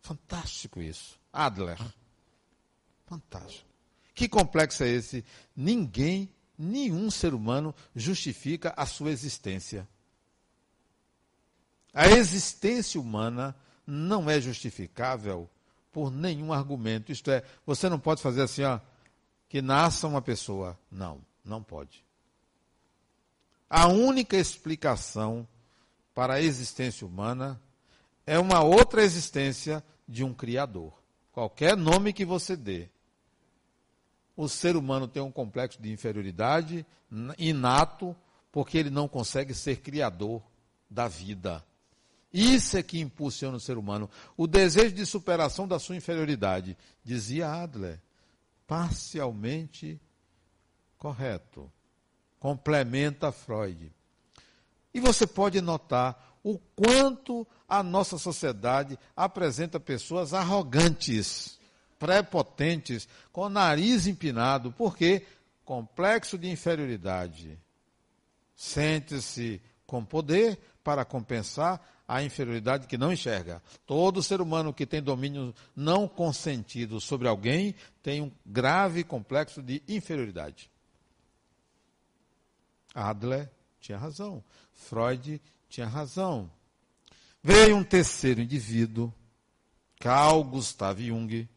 Fantástico 0.00 0.80
isso. 0.80 1.18
Adler. 1.32 1.78
Fantástico. 3.06 3.66
Que 4.14 4.28
complexo 4.28 4.82
é 4.84 4.88
esse? 4.88 5.24
Ninguém, 5.54 6.28
nenhum 6.58 7.10
ser 7.10 7.34
humano 7.34 7.74
justifica 7.94 8.72
a 8.76 8.86
sua 8.86 9.10
existência. 9.10 9.88
A 11.92 12.08
existência 12.08 13.00
humana 13.00 13.56
não 13.86 14.28
é 14.28 14.40
justificável 14.40 15.48
por 15.92 16.10
nenhum 16.10 16.52
argumento. 16.52 17.10
Isto 17.10 17.30
é, 17.30 17.42
você 17.64 17.88
não 17.88 17.98
pode 17.98 18.20
fazer 18.20 18.42
assim, 18.42 18.62
ó, 18.64 18.78
que 19.48 19.62
nasça 19.62 20.06
uma 20.06 20.22
pessoa. 20.22 20.78
Não, 20.90 21.20
não 21.44 21.62
pode. 21.62 22.04
A 23.68 23.88
única 23.88 24.36
explicação 24.36 25.46
para 26.14 26.34
a 26.34 26.42
existência 26.42 27.06
humana 27.06 27.60
é 28.26 28.38
uma 28.38 28.62
outra 28.62 29.02
existência 29.02 29.84
de 30.08 30.24
um 30.24 30.32
Criador. 30.32 30.92
Qualquer 31.32 31.76
nome 31.76 32.12
que 32.12 32.24
você 32.24 32.56
dê 32.56 32.88
o 34.36 34.48
ser 34.48 34.76
humano 34.76 35.08
tem 35.08 35.22
um 35.22 35.32
complexo 35.32 35.80
de 35.80 35.90
inferioridade 35.90 36.84
inato, 37.38 38.14
porque 38.52 38.76
ele 38.76 38.90
não 38.90 39.08
consegue 39.08 39.54
ser 39.54 39.80
criador 39.80 40.42
da 40.90 41.08
vida. 41.08 41.64
Isso 42.32 42.76
é 42.76 42.82
que 42.82 43.00
impulsiona 43.00 43.56
o 43.56 43.60
ser 43.60 43.78
humano. 43.78 44.10
O 44.36 44.46
desejo 44.46 44.94
de 44.94 45.06
superação 45.06 45.66
da 45.66 45.78
sua 45.78 45.96
inferioridade. 45.96 46.76
Dizia 47.02 47.50
Adler, 47.50 47.98
parcialmente 48.66 50.00
correto. 50.98 51.70
Complementa 52.38 53.32
Freud. 53.32 53.92
E 54.92 55.00
você 55.00 55.26
pode 55.26 55.60
notar 55.60 56.38
o 56.42 56.58
quanto 56.58 57.46
a 57.68 57.82
nossa 57.82 58.18
sociedade 58.18 58.98
apresenta 59.14 59.80
pessoas 59.80 60.32
arrogantes 60.32 61.58
prepotentes, 61.98 63.08
com 63.32 63.42
o 63.42 63.48
nariz 63.48 64.06
empinado, 64.06 64.72
porque 64.72 65.26
complexo 65.64 66.38
de 66.38 66.48
inferioridade. 66.48 67.58
Sente-se 68.54 69.60
com 69.86 70.04
poder 70.04 70.58
para 70.82 71.04
compensar 71.04 71.95
a 72.08 72.22
inferioridade 72.22 72.86
que 72.86 72.96
não 72.96 73.12
enxerga. 73.12 73.62
Todo 73.84 74.22
ser 74.22 74.40
humano 74.40 74.72
que 74.72 74.86
tem 74.86 75.02
domínio 75.02 75.54
não 75.74 76.06
consentido 76.06 77.00
sobre 77.00 77.26
alguém 77.26 77.74
tem 78.02 78.20
um 78.20 78.30
grave 78.44 79.02
complexo 79.02 79.62
de 79.62 79.82
inferioridade. 79.88 80.70
Adler 82.94 83.50
tinha 83.80 83.98
razão. 83.98 84.42
Freud 84.72 85.40
tinha 85.68 85.86
razão. 85.86 86.50
Veio 87.42 87.76
um 87.76 87.84
terceiro 87.84 88.40
indivíduo, 88.40 89.12
Carl 90.00 90.42
Gustav 90.42 91.00
Jung, 91.00 91.48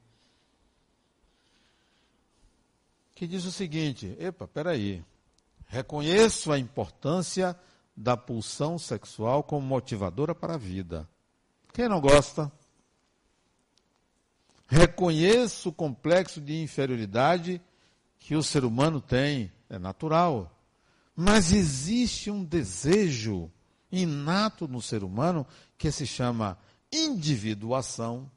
que 3.16 3.28
diz 3.28 3.46
o 3.46 3.52
seguinte: 3.52 4.16
epa, 4.20 4.48
peraí. 4.48 5.04
Reconheço 5.68 6.52
a 6.52 6.58
importância 6.58 7.56
da 8.00 8.16
pulsão 8.16 8.80
sexual 8.80 9.44
como 9.44 9.68
motivadora 9.68 10.34
para 10.34 10.54
a 10.54 10.58
vida. 10.58 11.06
Quem 11.74 11.90
não 11.90 12.00
gosta? 12.00 12.50
Reconheço 14.66 15.68
o 15.68 15.74
complexo 15.74 16.40
de 16.40 16.62
inferioridade 16.62 17.62
que 18.18 18.38
o 18.38 18.44
ser 18.44 18.64
humano 18.64 19.02
tem, 19.02 19.52
é 19.70 19.78
natural. 19.78 20.50
Mas 21.14 21.52
existe 21.52 22.32
um 22.32 22.42
desejo 22.42 23.52
inato 23.92 24.66
no 24.66 24.82
ser 24.82 25.04
humano 25.04 25.46
que 25.78 25.92
se 25.92 26.08
chama 26.08 26.58
individuação, 26.90 28.32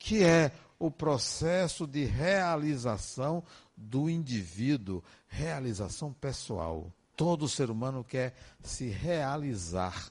que 0.00 0.24
é 0.24 0.50
o 0.80 0.90
processo 0.90 1.86
de 1.86 2.06
realização 2.06 3.44
do 3.76 4.10
indivíduo, 4.10 5.00
realização 5.28 6.12
pessoal. 6.12 6.92
Todo 7.20 7.50
ser 7.50 7.70
humano 7.70 8.02
quer 8.02 8.34
se 8.62 8.88
realizar, 8.88 10.10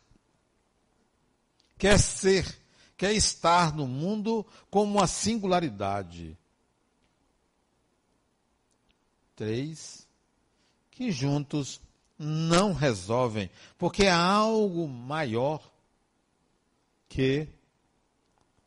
quer 1.75 1.97
ser, 1.97 2.45
quer 2.95 3.13
estar 3.13 3.75
no 3.75 3.87
mundo 3.87 4.45
como 4.69 4.99
uma 4.99 5.07
singularidade. 5.07 6.37
Três, 9.35 10.07
que 10.91 11.11
juntos 11.11 11.81
não 12.15 12.73
resolvem, 12.73 13.49
porque 13.75 14.05
há 14.05 14.23
algo 14.23 14.87
maior 14.87 15.67
que 17.07 17.47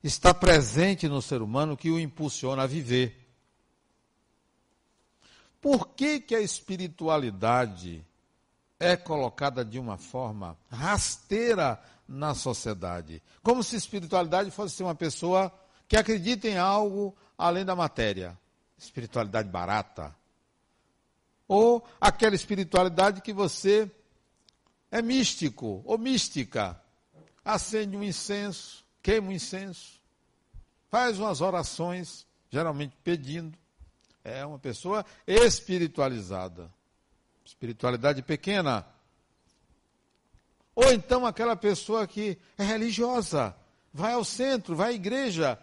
está 0.02 0.34
presente 0.34 1.06
no 1.08 1.22
ser 1.22 1.42
humano 1.42 1.76
que 1.76 1.92
o 1.92 2.00
impulsiona 2.00 2.64
a 2.64 2.66
viver. 2.66 3.24
Por 5.60 5.90
que, 5.90 6.18
que 6.18 6.34
a 6.34 6.40
espiritualidade 6.40 8.04
é 8.82 8.96
colocada 8.96 9.64
de 9.64 9.78
uma 9.78 9.96
forma 9.96 10.58
rasteira 10.68 11.80
na 12.08 12.34
sociedade? 12.34 13.22
Como 13.40 13.62
se 13.62 13.76
espiritualidade 13.76 14.50
fosse 14.50 14.82
uma 14.82 14.94
pessoa 14.94 15.52
que 15.86 15.96
acredita 15.96 16.48
em 16.48 16.58
algo 16.58 17.16
além 17.38 17.64
da 17.64 17.76
matéria. 17.76 18.36
Espiritualidade 18.76 19.48
barata. 19.48 20.12
Ou 21.46 21.86
aquela 22.00 22.34
espiritualidade 22.34 23.20
que 23.20 23.32
você 23.32 23.88
é 24.90 25.00
místico 25.00 25.80
ou 25.84 25.96
mística. 25.96 26.80
Acende 27.44 27.96
um 27.96 28.02
incenso, 28.02 28.84
queima 29.00 29.28
um 29.28 29.32
incenso. 29.32 30.00
faz 30.90 31.20
umas 31.20 31.40
orações, 31.40 32.26
geralmente 32.50 32.96
pedindo. 33.04 33.56
É 34.24 34.44
uma 34.44 34.58
pessoa 34.58 35.06
espiritualizada. 35.24 36.68
Espiritualidade 37.52 38.22
pequena. 38.22 38.86
Ou 40.74 40.90
então 40.90 41.26
aquela 41.26 41.54
pessoa 41.54 42.06
que 42.06 42.38
é 42.56 42.64
religiosa, 42.64 43.54
vai 43.92 44.14
ao 44.14 44.24
centro, 44.24 44.74
vai 44.74 44.90
à 44.90 44.92
igreja, 44.94 45.58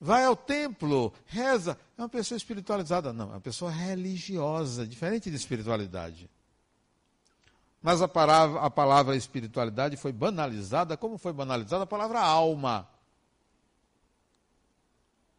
vai 0.00 0.24
ao 0.24 0.34
templo, 0.34 1.14
reza. 1.26 1.78
É 1.96 2.02
uma 2.02 2.08
pessoa 2.08 2.36
espiritualizada. 2.36 3.12
Não, 3.12 3.26
é 3.26 3.34
uma 3.34 3.40
pessoa 3.40 3.70
religiosa, 3.70 4.84
diferente 4.84 5.30
de 5.30 5.36
espiritualidade. 5.36 6.28
Mas 7.80 8.02
a 8.02 8.08
palavra, 8.08 8.60
a 8.60 8.70
palavra 8.70 9.16
espiritualidade 9.16 9.96
foi 9.96 10.10
banalizada. 10.10 10.96
Como 10.96 11.16
foi 11.16 11.32
banalizada 11.32 11.84
a 11.84 11.86
palavra 11.86 12.20
alma? 12.20 12.88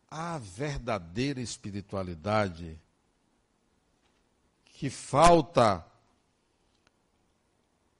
A 0.09 0.37
verdadeira 0.37 1.41
espiritualidade 1.41 2.79
que 4.77 4.89
falta 4.89 5.85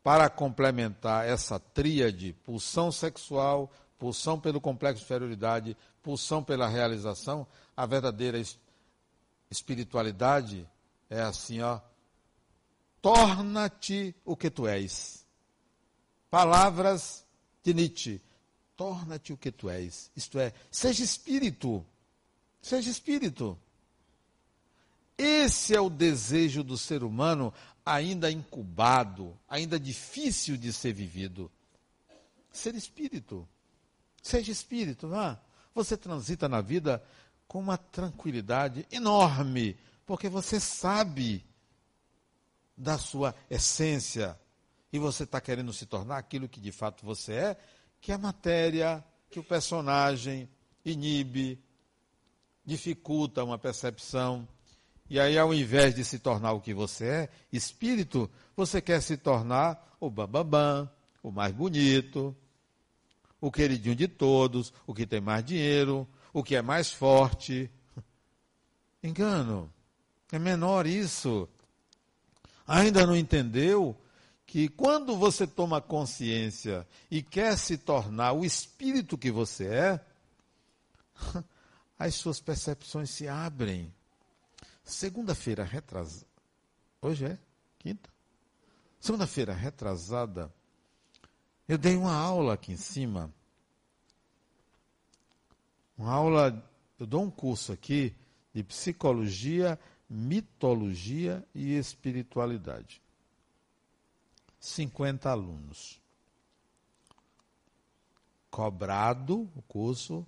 para 0.03 0.29
complementar 0.29 1.27
essa 1.27 1.59
tríade, 1.59 2.33
pulsão 2.43 2.91
sexual, 2.91 3.71
pulsão 3.97 4.39
pelo 4.39 4.59
complexo 4.59 4.99
de 4.99 5.05
inferioridade, 5.05 5.77
pulsão 6.03 6.43
pela 6.43 6.67
realização, 6.67 7.47
a 7.75 7.85
verdadeira 7.85 8.39
espiritualidade 9.49 10.69
é 11.09 11.21
assim, 11.21 11.61
ó, 11.61 11.79
torna-te 13.01 14.13
o 14.25 14.35
que 14.35 14.49
tu 14.49 14.67
és. 14.67 15.25
Palavras 16.29 17.25
de 17.63 17.73
Nietzsche. 17.73 18.21
Torna-te 18.75 19.31
o 19.31 19.37
que 19.37 19.51
tu 19.51 19.69
és. 19.69 20.11
Isto 20.13 20.37
é, 20.37 20.53
seja 20.69 21.03
espírito. 21.03 21.85
Seja 22.61 22.89
espírito. 22.89 23.57
Esse 25.17 25.75
é 25.75 25.79
o 25.79 25.89
desejo 25.89 26.63
do 26.63 26.77
ser 26.77 27.03
humano 27.03 27.53
ainda 27.85 28.31
incubado, 28.31 29.37
ainda 29.47 29.79
difícil 29.79 30.57
de 30.57 30.73
ser 30.73 30.93
vivido. 30.93 31.51
Ser 32.51 32.75
espírito. 32.75 33.47
Seja 34.21 34.51
espírito, 34.51 35.07
vá. 35.07 35.39
Você 35.73 35.95
transita 35.95 36.49
na 36.49 36.61
vida 36.61 37.03
com 37.47 37.59
uma 37.59 37.77
tranquilidade 37.77 38.87
enorme, 38.91 39.77
porque 40.05 40.27
você 40.27 40.59
sabe 40.59 41.45
da 42.75 42.97
sua 42.97 43.35
essência 43.49 44.39
e 44.91 44.99
você 44.99 45.23
está 45.23 45.39
querendo 45.39 45.71
se 45.71 45.85
tornar 45.85 46.17
aquilo 46.17 46.49
que 46.49 46.59
de 46.59 46.71
fato 46.71 47.05
você 47.05 47.33
é, 47.33 47.57
que 48.01 48.11
é 48.11 48.15
a 48.15 48.17
matéria, 48.17 49.03
que 49.29 49.39
o 49.39 49.43
personagem 49.43 50.49
inibe, 50.83 51.61
dificulta 52.65 53.43
uma 53.43 53.57
percepção. 53.57 54.47
E 55.09 55.19
aí, 55.19 55.37
ao 55.37 55.53
invés 55.53 55.93
de 55.93 56.03
se 56.03 56.19
tornar 56.19 56.53
o 56.53 56.61
que 56.61 56.73
você 56.73 57.05
é, 57.05 57.29
espírito, 57.51 58.29
você 58.55 58.81
quer 58.81 59.01
se 59.01 59.17
tornar 59.17 59.95
o 59.99 60.09
bambambam, 60.09 60.89
o 61.21 61.31
mais 61.31 61.53
bonito, 61.53 62.35
o 63.39 63.51
queridinho 63.51 63.95
de 63.95 64.07
todos, 64.07 64.73
o 64.87 64.93
que 64.93 65.05
tem 65.05 65.21
mais 65.21 65.45
dinheiro, 65.45 66.07
o 66.33 66.43
que 66.43 66.55
é 66.55 66.61
mais 66.61 66.91
forte. 66.91 67.69
Engano. 69.03 69.71
É 70.31 70.39
menor 70.39 70.87
isso 70.87 71.47
ainda 72.67 73.05
não 73.05 73.15
entendeu 73.15 73.95
que 74.45 74.67
quando 74.67 75.15
você 75.15 75.45
toma 75.45 75.81
consciência 75.81 76.87
e 77.09 77.21
quer 77.21 77.57
se 77.57 77.77
tornar 77.77 78.33
o 78.33 78.45
espírito 78.45 79.17
que 79.17 79.31
você 79.31 79.67
é, 79.67 79.99
as 81.97 82.15
suas 82.15 82.39
percepções 82.39 83.09
se 83.09 83.27
abrem. 83.27 83.93
Segunda-feira 84.85 85.63
retrasada. 85.63 86.25
Hoje 87.01 87.25
é? 87.25 87.39
Quinta? 87.79 88.09
Segunda-feira 88.99 89.53
retrasada, 89.53 90.53
eu 91.67 91.77
dei 91.77 91.95
uma 91.95 92.15
aula 92.15 92.53
aqui 92.53 92.71
em 92.71 92.77
cima. 92.77 93.33
Uma 95.97 96.13
aula, 96.13 96.71
eu 96.97 97.05
dou 97.05 97.23
um 97.23 97.29
curso 97.29 97.73
aqui 97.73 98.15
de 98.53 98.63
psicologia 98.63 99.77
mitologia 100.09 101.45
e 101.53 101.75
espiritualidade. 101.75 103.01
50 104.59 105.29
alunos. 105.29 106.01
Cobrado 108.49 109.49
o 109.55 109.61
curso 109.63 110.25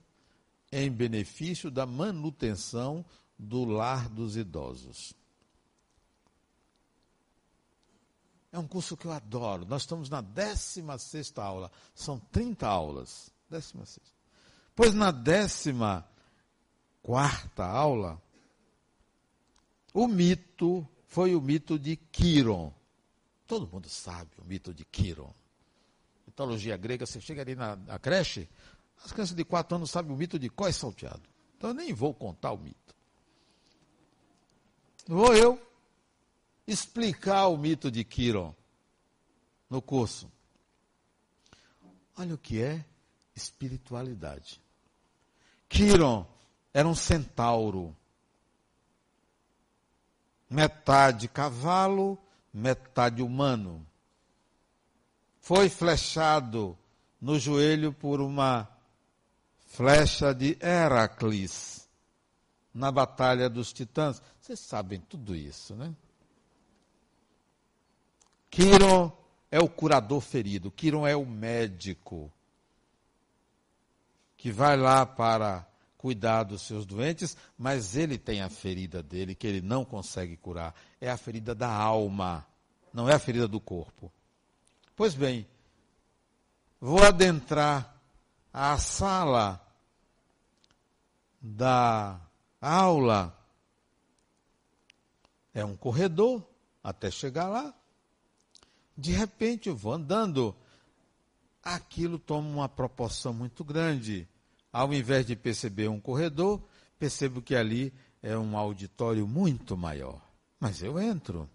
em 0.71 0.91
benefício 0.91 1.71
da 1.71 1.85
manutenção 1.85 3.05
do 3.37 3.65
lar 3.65 4.09
dos 4.09 4.35
idosos. 4.35 5.13
É 8.51 8.57
um 8.57 8.67
curso 8.67 8.97
que 8.97 9.05
eu 9.05 9.11
adoro. 9.11 9.65
Nós 9.65 9.83
estamos 9.83 10.09
na 10.09 10.21
16 10.21 11.37
aula. 11.37 11.71
São 11.93 12.17
30 12.17 12.67
aulas. 12.67 13.31
16. 13.49 13.99
Pois 14.75 14.93
na 14.93 15.11
14 15.13 15.71
aula, 17.57 18.21
o 19.93 20.07
mito 20.07 20.87
foi 21.07 21.35
o 21.35 21.41
mito 21.41 21.77
de 21.79 21.95
Quiron. 21.95 22.73
Todo 23.45 23.67
mundo 23.67 23.87
sabe 23.89 24.31
o 24.39 24.43
mito 24.43 24.73
de 24.73 24.83
Quiron. 24.85 25.33
Mitologia 26.25 26.75
grega, 26.77 27.05
você 27.05 27.21
chega 27.21 27.41
ali 27.41 27.55
na, 27.55 27.75
na 27.75 27.97
creche, 27.97 28.49
as 29.03 29.11
crianças 29.11 29.35
de 29.35 29.45
4 29.45 29.75
anos 29.75 29.89
sabem 29.89 30.11
o 30.11 30.17
mito 30.17 30.37
de 30.37 30.49
Có 30.49 30.71
salteado. 30.71 31.23
Então 31.57 31.69
eu 31.69 31.73
nem 31.73 31.93
vou 31.93 32.13
contar 32.13 32.51
o 32.51 32.57
mito. 32.57 32.95
Vou 35.07 35.33
eu 35.33 35.61
explicar 36.67 37.47
o 37.47 37.57
mito 37.57 37.89
de 37.89 38.03
Quiron 38.03 38.53
no 39.69 39.81
curso. 39.81 40.29
Olha 42.17 42.35
o 42.35 42.37
que 42.37 42.61
é 42.61 42.83
espiritualidade. 43.35 44.61
Quiron 45.69 46.25
era 46.73 46.87
um 46.87 46.95
centauro 46.95 47.95
metade 50.49 51.27
cavalo, 51.27 52.17
metade 52.53 53.21
humano. 53.21 53.85
Foi 55.39 55.69
flechado 55.69 56.77
no 57.21 57.39
joelho 57.39 57.93
por 57.93 58.19
uma 58.19 58.67
flecha 59.67 60.33
de 60.33 60.57
Heracles 60.61 61.87
na 62.73 62.91
batalha 62.91 63.49
dos 63.49 63.73
titãs. 63.73 64.21
Vocês 64.47 64.61
sabem 64.61 65.01
tudo 65.01 65.35
isso, 65.35 65.75
né? 65.75 65.93
Quiron 68.49 69.11
é 69.51 69.59
o 69.59 69.67
curador 69.67 70.21
ferido, 70.21 70.71
Quiron 70.71 71.05
é 71.05 71.13
o 71.17 71.25
médico 71.25 72.31
que 74.37 74.49
vai 74.49 74.77
lá 74.77 75.05
para 75.05 75.67
cuidar 75.97 76.43
dos 76.43 76.61
seus 76.61 76.85
doentes, 76.85 77.35
mas 77.57 77.97
ele 77.97 78.17
tem 78.17 78.41
a 78.41 78.49
ferida 78.49 79.03
dele 79.03 79.35
que 79.35 79.45
ele 79.45 79.59
não 79.59 79.83
consegue 79.83 80.37
curar. 80.37 80.73
É 81.01 81.11
a 81.11 81.17
ferida 81.17 81.53
da 81.53 81.69
alma, 81.69 82.47
não 82.93 83.09
é 83.09 83.15
a 83.15 83.19
ferida 83.19 83.49
do 83.49 83.59
corpo. 83.59 84.09
Pois 84.95 85.13
bem, 85.13 85.45
vou 86.79 87.03
adentrar 87.03 87.99
a 88.53 88.77
sala 88.77 89.59
da 91.41 92.17
aula. 92.61 93.36
É 95.57 95.65
um 95.65 95.75
corredor 95.75 96.47
até 96.83 97.09
chegar 97.09 97.47
lá. 97.47 97.73
De 98.95 99.11
repente 99.11 99.69
eu 99.69 99.75
vou 99.75 99.91
andando, 99.91 100.55
aquilo 101.63 102.19
toma 102.19 102.47
uma 102.47 102.69
proporção 102.69 103.33
muito 103.33 103.63
grande 103.63 104.27
ao 104.71 104.93
invés 104.93 105.25
de 105.25 105.35
perceber 105.35 105.87
um 105.87 105.99
corredor, 105.99 106.61
percebo 106.99 107.41
que 107.41 107.55
ali 107.55 107.91
é 108.21 108.37
um 108.37 108.55
auditório 108.55 109.27
muito 109.27 109.75
maior. 109.75 110.21
Mas 110.59 110.83
eu 110.83 110.99
entro. 110.99 111.49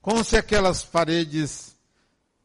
Como 0.00 0.24
se 0.24 0.34
aquelas 0.34 0.82
paredes 0.82 1.76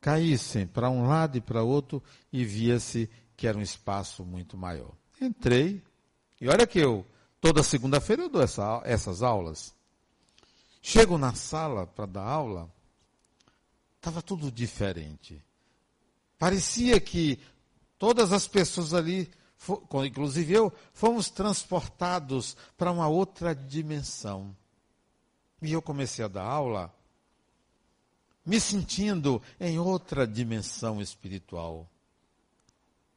caíssem 0.01 0.67
para 0.67 0.89
um 0.89 1.07
lado 1.07 1.37
e 1.37 1.41
para 1.41 1.63
outro 1.63 2.03
e 2.33 2.43
via-se 2.43 3.09
que 3.37 3.47
era 3.47 3.57
um 3.57 3.61
espaço 3.61 4.25
muito 4.25 4.57
maior. 4.57 4.91
Entrei, 5.21 5.81
e 6.41 6.49
olha 6.49 6.67
que 6.67 6.79
eu, 6.79 7.05
toda 7.41 7.63
segunda-feira 7.63 8.21
eu 8.21 8.29
dou 8.29 8.41
essa, 8.41 8.81
essas 8.85 9.21
aulas. 9.21 9.73
Chego 10.81 11.17
na 11.17 11.33
sala 11.33 11.85
para 11.85 12.05
dar 12.05 12.23
aula, 12.23 12.71
estava 13.97 14.21
tudo 14.21 14.49
diferente. 14.49 15.43
Parecia 16.39 16.99
que 17.01 17.37
Todas 18.01 18.33
as 18.33 18.47
pessoas 18.47 18.95
ali, 18.95 19.31
inclusive 20.03 20.51
eu, 20.51 20.73
fomos 20.91 21.29
transportados 21.29 22.57
para 22.75 22.91
uma 22.91 23.07
outra 23.07 23.53
dimensão. 23.53 24.57
E 25.61 25.71
eu 25.71 25.83
comecei 25.83 26.25
a 26.25 26.27
dar 26.27 26.41
aula 26.41 26.91
me 28.43 28.59
sentindo 28.59 29.39
em 29.59 29.77
outra 29.77 30.25
dimensão 30.25 30.99
espiritual. 30.99 31.87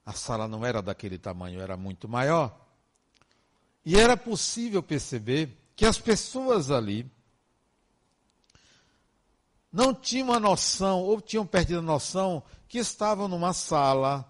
A 0.04 0.12
sala 0.12 0.46
não 0.46 0.66
era 0.66 0.82
daquele 0.82 1.16
tamanho, 1.16 1.62
era 1.62 1.78
muito 1.78 2.06
maior. 2.06 2.54
E 3.84 3.96
era 3.96 4.16
possível 4.16 4.82
perceber 4.82 5.56
que 5.76 5.84
as 5.84 5.98
pessoas 5.98 6.70
ali 6.70 7.10
não 9.72 9.92
tinham 9.92 10.32
a 10.32 10.38
noção, 10.38 11.02
ou 11.02 11.20
tinham 11.20 11.44
perdido 11.44 11.80
a 11.80 11.82
noção, 11.82 12.42
que 12.68 12.78
estavam 12.78 13.26
numa 13.26 13.52
sala 13.52 14.24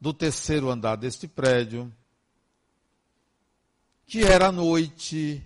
do 0.00 0.12
terceiro 0.12 0.68
andar 0.68 0.96
deste 0.96 1.28
prédio, 1.28 1.92
que 4.06 4.24
era 4.24 4.50
noite, 4.50 5.40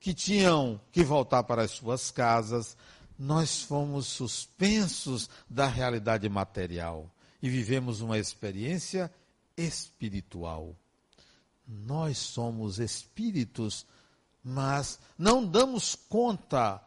que 0.00 0.12
tinham 0.12 0.80
que 0.90 1.04
voltar 1.04 1.44
para 1.44 1.62
as 1.62 1.70
suas 1.70 2.10
casas. 2.10 2.76
Nós 3.16 3.62
fomos 3.62 4.08
suspensos 4.08 5.30
da 5.48 5.66
realidade 5.66 6.28
material 6.28 7.08
e 7.40 7.48
vivemos 7.48 8.00
uma 8.00 8.18
experiência 8.18 9.12
espiritual. 9.56 10.74
Nós 11.70 12.18
somos 12.18 12.80
espíritos, 12.80 13.86
mas 14.42 14.98
não 15.16 15.46
damos 15.46 15.94
conta 15.94 16.82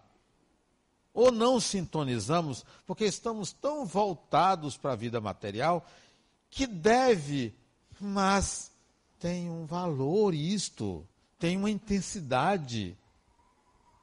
ou 1.14 1.32
não 1.32 1.58
sintonizamos, 1.60 2.66
porque 2.86 3.06
estamos 3.06 3.54
tão 3.54 3.86
voltados 3.86 4.76
para 4.76 4.92
a 4.92 4.96
vida 4.96 5.22
material 5.22 5.88
que 6.50 6.68
deve, 6.68 7.56
mas 7.98 8.72
tem 9.20 9.50
um 9.50 9.66
valor 9.66 10.34
isto, 10.34 11.08
tem 11.40 11.56
uma 11.56 11.70
intensidade. 11.70 12.98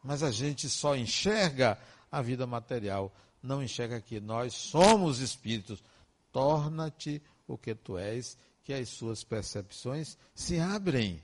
Mas 0.03 0.23
a 0.23 0.31
gente 0.31 0.71
só 0.71 0.97
enxerga 0.97 1.79
a 2.11 2.23
vida 2.23 2.47
material, 2.47 3.13
não 3.43 3.63
enxerga 3.63 4.01
que 4.01 4.19
nós 4.19 4.55
somos 4.55 5.19
espíritos. 5.19 5.83
Torna-te 6.33 7.21
o 7.47 7.59
que 7.59 7.75
tu 7.75 7.99
és, 7.99 8.39
que 8.65 8.73
as 8.73 8.89
suas 8.89 9.25
percepções 9.25 10.17
se 10.35 10.59
abrem. 10.59 11.23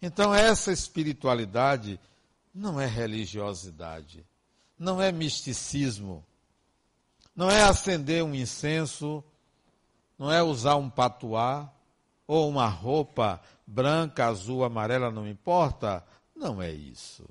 Então, 0.00 0.34
essa 0.34 0.72
espiritualidade 0.72 1.98
não 2.54 2.80
é 2.80 2.86
religiosidade, 2.86 4.24
não 4.78 5.02
é 5.02 5.10
misticismo, 5.10 6.24
não 7.34 7.50
é 7.50 7.62
acender 7.62 8.22
um 8.22 8.34
incenso, 8.34 9.22
não 10.18 10.30
é 10.30 10.42
usar 10.42 10.76
um 10.76 10.90
patuá 10.90 11.72
ou 12.26 12.48
uma 12.48 12.68
roupa 12.68 13.40
branca, 13.66 14.26
azul, 14.26 14.64
amarela, 14.64 15.10
não 15.10 15.28
importa. 15.28 16.04
Não 16.34 16.62
é 16.62 16.70
isso. 16.70 17.28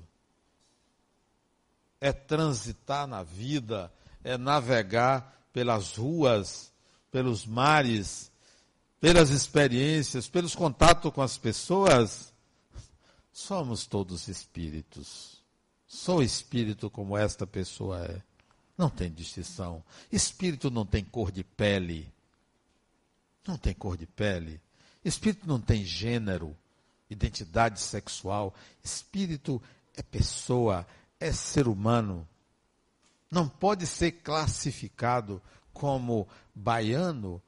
É 2.00 2.12
transitar 2.12 3.06
na 3.06 3.22
vida, 3.22 3.92
é 4.22 4.36
navegar 4.36 5.34
pelas 5.52 5.96
ruas, 5.96 6.72
pelos 7.10 7.46
mares, 7.46 8.30
pelas 9.00 9.30
experiências, 9.30 10.28
pelos 10.28 10.54
contatos 10.54 11.12
com 11.12 11.22
as 11.22 11.36
pessoas 11.38 12.32
Somos 13.38 13.86
todos 13.86 14.26
espíritos. 14.26 15.40
Sou 15.86 16.24
espírito 16.24 16.90
como 16.90 17.16
esta 17.16 17.46
pessoa 17.46 18.04
é. 18.04 18.20
Não 18.76 18.90
tem 18.90 19.12
distinção. 19.12 19.80
Espírito 20.10 20.72
não 20.72 20.84
tem 20.84 21.04
cor 21.04 21.30
de 21.30 21.44
pele. 21.44 22.12
Não 23.46 23.56
tem 23.56 23.72
cor 23.72 23.96
de 23.96 24.06
pele. 24.06 24.60
Espírito 25.04 25.46
não 25.46 25.60
tem 25.60 25.84
gênero, 25.84 26.54
identidade 27.08 27.80
sexual. 27.80 28.52
Espírito 28.82 29.62
é 29.96 30.02
pessoa, 30.02 30.84
é 31.20 31.30
ser 31.30 31.68
humano. 31.68 32.26
Não 33.30 33.48
pode 33.48 33.86
ser 33.86 34.10
classificado 34.10 35.40
como 35.78 36.28
baiano, 36.54 37.42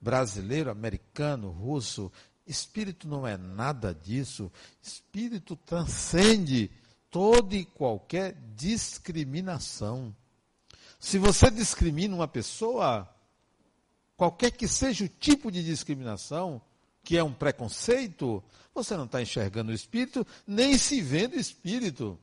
brasileiro, 0.00 0.70
americano, 0.70 1.50
russo, 1.50 2.12
Espírito 2.48 3.06
não 3.06 3.26
é 3.26 3.36
nada 3.36 3.94
disso. 3.94 4.50
Espírito 4.82 5.54
transcende 5.54 6.70
toda 7.10 7.54
e 7.54 7.66
qualquer 7.66 8.34
discriminação. 8.56 10.16
Se 10.98 11.18
você 11.18 11.50
discrimina 11.50 12.14
uma 12.14 12.26
pessoa, 12.26 13.06
qualquer 14.16 14.50
que 14.50 14.66
seja 14.66 15.04
o 15.04 15.08
tipo 15.08 15.52
de 15.52 15.62
discriminação, 15.62 16.60
que 17.04 17.18
é 17.18 17.22
um 17.22 17.34
preconceito, 17.34 18.42
você 18.74 18.96
não 18.96 19.04
está 19.04 19.20
enxergando 19.20 19.70
o 19.70 19.74
espírito, 19.74 20.26
nem 20.46 20.78
se 20.78 21.02
vendo 21.02 21.36
espírito. 21.36 22.18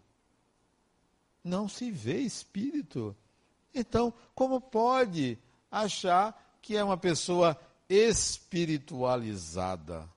Não 1.44 1.70
se 1.70 1.92
vê 1.92 2.18
espírito. 2.22 3.16
Então, 3.76 4.12
como 4.34 4.60
pode 4.60 5.38
achar 5.84 6.58
que 6.62 6.76
é 6.76 6.84
uma 6.84 6.98
pessoa 6.98 7.58
espiritualizada? 7.90 10.14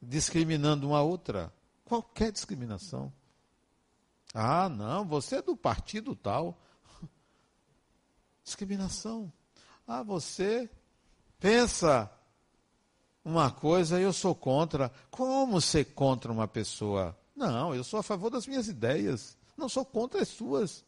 discriminando 0.00 0.86
uma 0.86 1.02
outra. 1.02 1.52
Qualquer 1.84 2.32
discriminação. 2.32 3.12
Ah, 4.32 4.68
não, 4.68 5.06
você 5.06 5.36
é 5.36 5.42
do 5.42 5.56
partido 5.56 6.14
tal. 6.14 6.58
Discriminação. 8.44 9.32
Ah, 9.86 10.02
você 10.02 10.70
pensa 11.38 12.10
uma 13.24 13.50
coisa 13.50 13.98
e 13.98 14.02
eu 14.02 14.12
sou 14.12 14.34
contra. 14.34 14.92
Como 15.10 15.60
ser 15.60 15.86
contra 15.94 16.30
uma 16.30 16.46
pessoa? 16.46 17.18
Não, 17.34 17.74
eu 17.74 17.82
sou 17.82 18.00
a 18.00 18.02
favor 18.02 18.30
das 18.30 18.46
minhas 18.46 18.68
ideias. 18.68 19.36
Não 19.56 19.68
sou 19.68 19.84
contra 19.84 20.22
as 20.22 20.28
suas. 20.28 20.84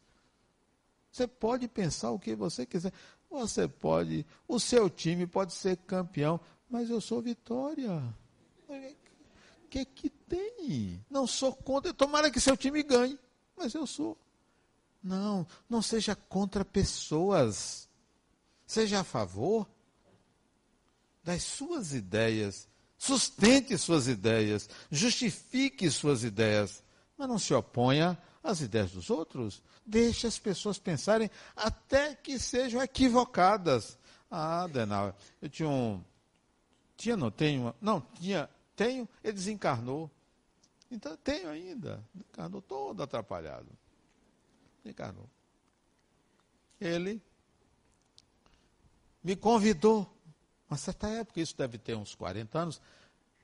Você 1.11 1.27
pode 1.27 1.67
pensar 1.67 2.11
o 2.11 2.19
que 2.19 2.35
você 2.35 2.65
quiser. 2.65 2.93
Você 3.31 3.67
pode, 3.67 4.25
o 4.47 4.59
seu 4.59 4.89
time 4.89 5.25
pode 5.25 5.53
ser 5.53 5.77
campeão, 5.77 6.39
mas 6.69 6.89
eu 6.89 7.01
sou 7.01 7.21
vitória 7.21 8.13
que 9.71 9.85
que 9.85 10.09
tem? 10.09 11.03
Não 11.09 11.25
sou 11.25 11.55
contra. 11.55 11.93
Tomara 11.93 12.29
que 12.29 12.41
seu 12.41 12.57
time 12.57 12.83
ganhe, 12.83 13.17
mas 13.55 13.73
eu 13.73 13.87
sou. 13.87 14.17
Não, 15.01 15.47
não 15.69 15.81
seja 15.81 16.13
contra 16.13 16.65
pessoas. 16.65 17.89
Seja 18.67 18.99
a 18.99 19.03
favor 19.03 19.65
das 21.23 21.41
suas 21.43 21.93
ideias. 21.93 22.67
Sustente 22.97 23.77
suas 23.77 24.07
ideias. 24.07 24.69
Justifique 24.91 25.89
suas 25.89 26.23
ideias. 26.23 26.83
Mas 27.17 27.29
não 27.29 27.39
se 27.39 27.53
oponha 27.53 28.21
às 28.43 28.61
ideias 28.61 28.91
dos 28.91 29.09
outros. 29.09 29.61
Deixe 29.85 30.27
as 30.27 30.39
pessoas 30.39 30.77
pensarem 30.77 31.29
até 31.55 32.15
que 32.15 32.39
sejam 32.39 32.81
equivocadas. 32.81 33.97
Ah, 34.29 34.67
Denal, 34.67 35.15
eu 35.41 35.49
tinha 35.49 35.69
um. 35.69 36.03
Tinha, 36.95 37.17
não 37.17 37.31
tenho. 37.31 37.73
Não, 37.81 38.01
tinha 38.19 38.49
tenho, 38.75 39.07
ele 39.23 39.33
desencarnou. 39.33 40.09
Então, 40.89 41.15
tenho 41.17 41.49
ainda. 41.49 42.03
Desencarnou 42.13 42.61
todo 42.61 43.03
atrapalhado. 43.03 43.67
Desencarnou. 44.83 45.29
Ele 46.79 47.21
me 49.23 49.35
convidou, 49.35 50.11
uma 50.67 50.77
certa 50.77 51.07
época, 51.07 51.39
isso 51.39 51.55
deve 51.55 51.77
ter 51.77 51.95
uns 51.95 52.15
40 52.15 52.57
anos. 52.57 52.81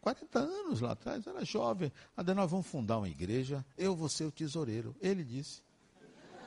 40 0.08 0.39
anos 0.39 0.80
lá 0.80 0.91
atrás, 0.91 1.28
era 1.28 1.43
jovem. 1.43 1.91
Adenal, 2.16 2.47
vamos 2.47 2.68
fundar 2.68 2.97
uma 2.97 3.10
igreja, 3.10 3.66
eu 3.78 3.93
vou 3.93 4.08
ser 4.08 4.24
o 4.24 4.32
tesoureiro. 4.32 4.95
Ele 5.01 5.22
disse: 5.22 5.62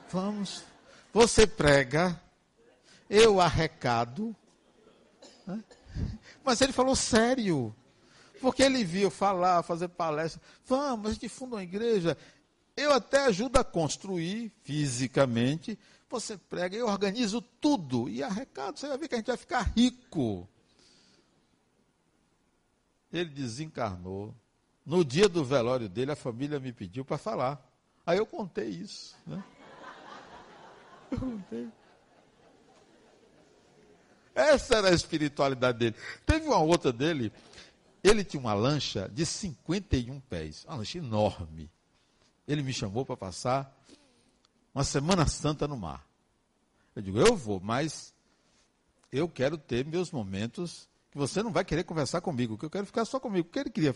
Vamos, 0.09 0.63
você 1.13 1.45
prega, 1.45 2.19
eu 3.07 3.39
arrecado. 3.39 4.35
Né? 5.45 5.63
Mas 6.43 6.59
ele 6.61 6.73
falou 6.73 6.95
sério. 6.95 7.75
Porque 8.39 8.63
ele 8.63 8.83
viu 8.83 9.11
falar, 9.11 9.61
fazer 9.61 9.89
palestra. 9.89 10.41
Vamos, 10.65 11.11
a 11.11 11.13
gente 11.13 11.29
funda 11.29 11.57
uma 11.57 11.63
igreja. 11.63 12.17
Eu 12.75 12.91
até 12.91 13.25
ajudo 13.25 13.57
a 13.57 13.63
construir 13.63 14.51
fisicamente. 14.63 15.77
Você 16.09 16.35
prega, 16.35 16.75
eu 16.75 16.87
organizo 16.87 17.43
tudo. 17.43 18.09
E 18.09 18.23
arrecado, 18.23 18.79
você 18.79 18.87
vai 18.87 18.97
ver 18.97 19.07
que 19.07 19.13
a 19.13 19.17
gente 19.19 19.27
vai 19.27 19.37
ficar 19.37 19.71
rico. 19.77 20.49
Ele 23.11 23.29
desencarnou. 23.29 24.35
No 24.85 25.05
dia 25.05 25.29
do 25.29 25.43
velório 25.43 25.87
dele, 25.87 26.11
a 26.11 26.15
família 26.15 26.59
me 26.59 26.73
pediu 26.73 27.05
para 27.05 27.17
falar. 27.17 27.61
Aí 28.05 28.17
eu 28.17 28.25
contei 28.25 28.67
isso. 28.67 29.15
Né? 29.27 29.43
Eu 31.11 31.19
contei. 31.19 31.69
Essa 34.33 34.77
era 34.77 34.89
a 34.89 34.93
espiritualidade 34.93 35.77
dele. 35.77 35.95
Teve 36.25 36.47
uma 36.47 36.59
outra 36.59 36.91
dele 36.91 37.31
ele 38.03 38.23
tinha 38.23 38.39
uma 38.39 38.53
lancha 38.53 39.07
de 39.09 39.25
51 39.25 40.19
pés, 40.21 40.65
uma 40.65 40.77
lancha 40.77 40.97
enorme. 40.97 41.69
Ele 42.47 42.63
me 42.63 42.73
chamou 42.73 43.05
para 43.05 43.15
passar 43.15 43.77
uma 44.73 44.83
Semana 44.83 45.27
Santa 45.27 45.67
no 45.67 45.77
mar. 45.77 46.05
Eu 46.95 47.01
digo, 47.01 47.19
eu 47.19 47.35
vou, 47.35 47.59
mas 47.59 48.13
eu 49.11 49.29
quero 49.29 49.57
ter 49.57 49.85
meus 49.85 50.11
momentos 50.11 50.89
você 51.13 51.43
não 51.43 51.51
vai 51.51 51.65
querer 51.65 51.83
conversar 51.83 52.21
comigo, 52.21 52.57
que 52.57 52.65
eu 52.65 52.69
quero 52.69 52.85
ficar 52.85 53.05
só 53.05 53.19
comigo. 53.19 53.45
Porque 53.45 53.59
ele 53.59 53.69
queria 53.69 53.95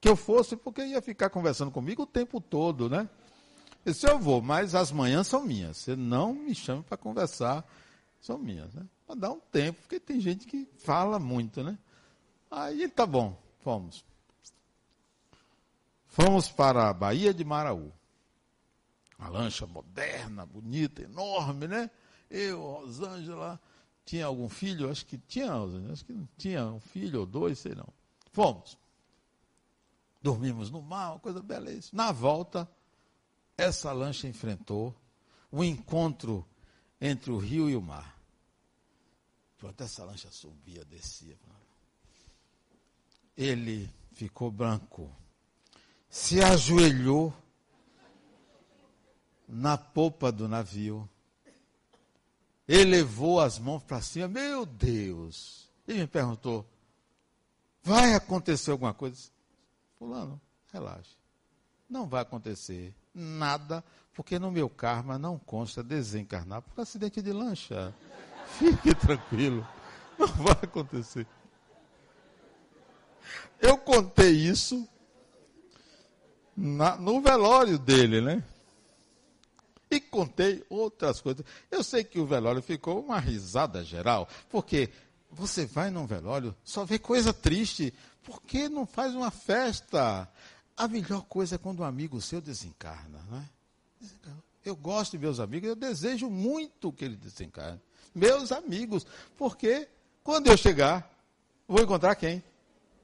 que 0.00 0.08
eu 0.08 0.16
fosse, 0.16 0.56
porque 0.56 0.84
ia 0.84 1.00
ficar 1.00 1.30
conversando 1.30 1.70
comigo 1.70 2.02
o 2.02 2.06
tempo 2.06 2.40
todo, 2.40 2.90
né? 2.90 3.08
Eu 3.84 3.92
disse, 3.92 4.08
eu 4.08 4.18
vou, 4.18 4.40
mas 4.40 4.74
as 4.74 4.92
manhãs 4.92 5.26
são 5.26 5.44
minhas. 5.44 5.76
Você 5.76 5.96
não 5.96 6.32
me 6.32 6.54
chame 6.54 6.82
para 6.82 6.96
conversar 6.96 7.64
São 8.20 8.38
minhas, 8.38 8.72
né? 8.74 8.86
Para 9.06 9.16
dar 9.16 9.30
um 9.30 9.40
tempo, 9.40 9.80
porque 9.82 9.98
tem 9.98 10.20
gente 10.20 10.46
que 10.46 10.68
fala 10.78 11.18
muito, 11.18 11.62
né? 11.62 11.76
Aí 12.50 12.88
tá 12.88 13.04
bom, 13.04 13.36
fomos. 13.60 14.04
Fomos 16.06 16.48
para 16.48 16.90
a 16.90 16.92
Baía 16.92 17.32
de 17.32 17.44
Maraú. 17.44 17.92
Uma 19.18 19.28
lancha 19.28 19.66
moderna, 19.66 20.44
bonita, 20.44 21.02
enorme, 21.02 21.66
né? 21.66 21.90
Eu, 22.30 22.60
Rosângela, 22.60 23.60
tinha 24.04 24.26
algum 24.26 24.48
filho? 24.48 24.90
Acho 24.90 25.06
que 25.06 25.18
tinha, 25.18 25.52
acho 25.92 26.04
que 26.04 26.16
tinha 26.36 26.66
um 26.66 26.80
filho 26.80 27.20
ou 27.20 27.26
dois, 27.26 27.58
sei 27.58 27.74
não. 27.74 27.88
Fomos. 28.32 28.78
Dormimos 30.20 30.70
no 30.70 30.80
mar, 30.80 31.12
uma 31.12 31.20
coisa 31.20 31.42
beleza. 31.42 31.88
Na 31.92 32.12
volta, 32.12 32.68
essa 33.56 33.92
lancha 33.92 34.28
enfrentou 34.28 34.94
o 35.50 35.62
encontro 35.62 36.46
entre 37.00 37.30
o 37.30 37.38
rio 37.38 37.68
e 37.68 37.76
o 37.76 37.82
mar. 37.82 38.16
Pronto, 39.58 39.80
essa 39.82 40.04
lancha 40.04 40.30
subia, 40.30 40.84
descia. 40.84 41.38
Ele 43.36 43.88
ficou 44.12 44.50
branco, 44.50 45.10
se 46.08 46.42
ajoelhou 46.42 47.32
na 49.48 49.76
popa 49.76 50.32
do 50.32 50.48
navio, 50.48 51.08
elevou 52.72 53.38
as 53.38 53.58
mãos 53.58 53.82
para 53.82 54.00
cima, 54.00 54.26
meu 54.26 54.64
Deus! 54.64 55.70
E 55.86 55.92
me 55.92 56.06
perguntou: 56.06 56.66
vai 57.82 58.14
acontecer 58.14 58.70
alguma 58.70 58.94
coisa? 58.94 59.30
Fulano, 59.98 60.40
relaxe. 60.72 61.10
Não 61.88 62.08
vai 62.08 62.22
acontecer 62.22 62.94
nada, 63.14 63.84
porque 64.14 64.38
no 64.38 64.50
meu 64.50 64.70
karma 64.70 65.18
não 65.18 65.38
consta 65.38 65.82
desencarnar 65.82 66.62
por 66.62 66.80
acidente 66.80 67.20
de 67.20 67.30
lancha. 67.30 67.94
Fique 68.58 68.94
tranquilo, 68.94 69.66
não 70.18 70.28
vai 70.28 70.56
acontecer. 70.62 71.26
Eu 73.60 73.76
contei 73.76 74.30
isso 74.30 74.88
na, 76.56 76.96
no 76.96 77.20
velório 77.20 77.78
dele, 77.78 78.20
né? 78.20 78.42
E 79.92 80.00
contei 80.00 80.64
outras 80.70 81.20
coisas. 81.20 81.44
Eu 81.70 81.84
sei 81.84 82.02
que 82.02 82.18
o 82.18 82.24
velório 82.24 82.62
ficou 82.62 82.98
uma 83.04 83.18
risada 83.18 83.84
geral, 83.84 84.26
porque 84.48 84.88
você 85.30 85.66
vai 85.66 85.90
num 85.90 86.06
velório, 86.06 86.56
só 86.64 86.82
vê 86.82 86.98
coisa 86.98 87.30
triste. 87.30 87.92
Por 88.22 88.40
que 88.40 88.70
não 88.70 88.86
faz 88.86 89.14
uma 89.14 89.30
festa? 89.30 90.26
A 90.74 90.88
melhor 90.88 91.26
coisa 91.26 91.56
é 91.56 91.58
quando 91.58 91.80
um 91.80 91.84
amigo 91.84 92.22
seu 92.22 92.40
desencarna, 92.40 93.18
né? 93.30 93.46
Eu 94.64 94.74
gosto 94.74 95.12
de 95.12 95.18
meus 95.18 95.38
amigos, 95.38 95.68
eu 95.68 95.76
desejo 95.76 96.30
muito 96.30 96.90
que 96.90 97.04
ele 97.04 97.16
desencarne. 97.16 97.78
Meus 98.14 98.50
amigos, 98.50 99.06
porque 99.36 99.86
quando 100.24 100.46
eu 100.46 100.56
chegar, 100.56 101.06
vou 101.68 101.82
encontrar 101.82 102.14
quem? 102.14 102.42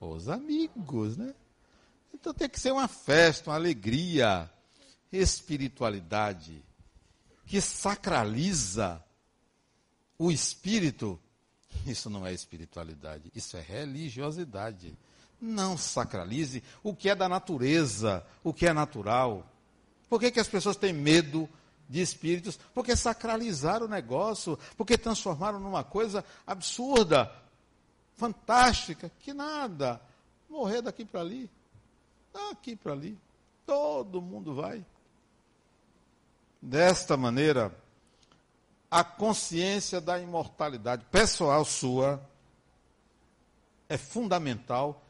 Os 0.00 0.26
amigos, 0.30 1.18
né? 1.18 1.34
Então 2.14 2.32
tem 2.32 2.48
que 2.48 2.58
ser 2.58 2.72
uma 2.72 2.88
festa, 2.88 3.50
uma 3.50 3.56
alegria, 3.56 4.50
espiritualidade, 5.12 6.64
que 7.48 7.60
sacraliza 7.60 9.02
o 10.18 10.30
espírito 10.30 11.18
isso 11.86 12.10
não 12.10 12.26
é 12.26 12.32
espiritualidade, 12.32 13.30
isso 13.34 13.56
é 13.56 13.60
religiosidade. 13.60 14.96
Não 15.40 15.76
sacralize 15.76 16.62
o 16.82 16.94
que 16.94 17.08
é 17.08 17.14
da 17.14 17.28
natureza, 17.28 18.26
o 18.42 18.52
que 18.52 18.66
é 18.66 18.72
natural. 18.72 19.46
Por 20.08 20.18
que, 20.18 20.30
que 20.30 20.40
as 20.40 20.48
pessoas 20.48 20.76
têm 20.76 20.92
medo 20.92 21.48
de 21.88 22.00
espíritos? 22.00 22.58
Porque 22.74 22.96
sacralizaram 22.96 23.86
o 23.86 23.88
negócio, 23.88 24.58
porque 24.76 24.98
transformaram 24.98 25.60
numa 25.60 25.84
coisa 25.84 26.24
absurda, 26.46 27.32
fantástica, 28.16 29.10
que 29.20 29.32
nada. 29.32 30.00
Morrer 30.48 30.82
daqui 30.82 31.04
para 31.04 31.20
ali, 31.20 31.48
daqui 32.32 32.74
para 32.74 32.92
ali. 32.92 33.16
Todo 33.64 34.20
mundo 34.20 34.54
vai. 34.54 34.84
Desta 36.60 37.16
maneira, 37.16 37.72
a 38.90 39.04
consciência 39.04 40.00
da 40.00 40.18
imortalidade 40.18 41.04
pessoal 41.10 41.64
sua 41.64 42.20
é 43.88 43.96
fundamental 43.96 45.02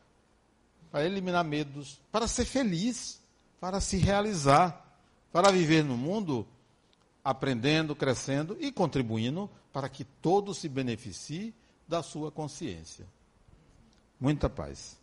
para 0.91 1.05
eliminar 1.05 1.45
medos, 1.45 2.01
para 2.13 2.29
ser 2.29 2.45
feliz, 2.45 3.21
para 3.61 3.81
se 3.81 3.97
realizar, 3.97 4.85
para 5.33 5.51
viver 5.51 5.85
no 5.85 5.97
mundo 5.97 6.47
aprendendo, 7.25 7.95
crescendo 7.95 8.57
e 8.61 8.73
contribuindo 8.73 9.51
para 9.73 9.89
que 9.89 10.05
todos 10.05 10.59
se 10.59 10.69
beneficiem 10.69 11.53
da 11.87 12.03
sua 12.03 12.31
consciência. 12.31 13.07
Muita 14.21 14.49
paz. 14.49 14.98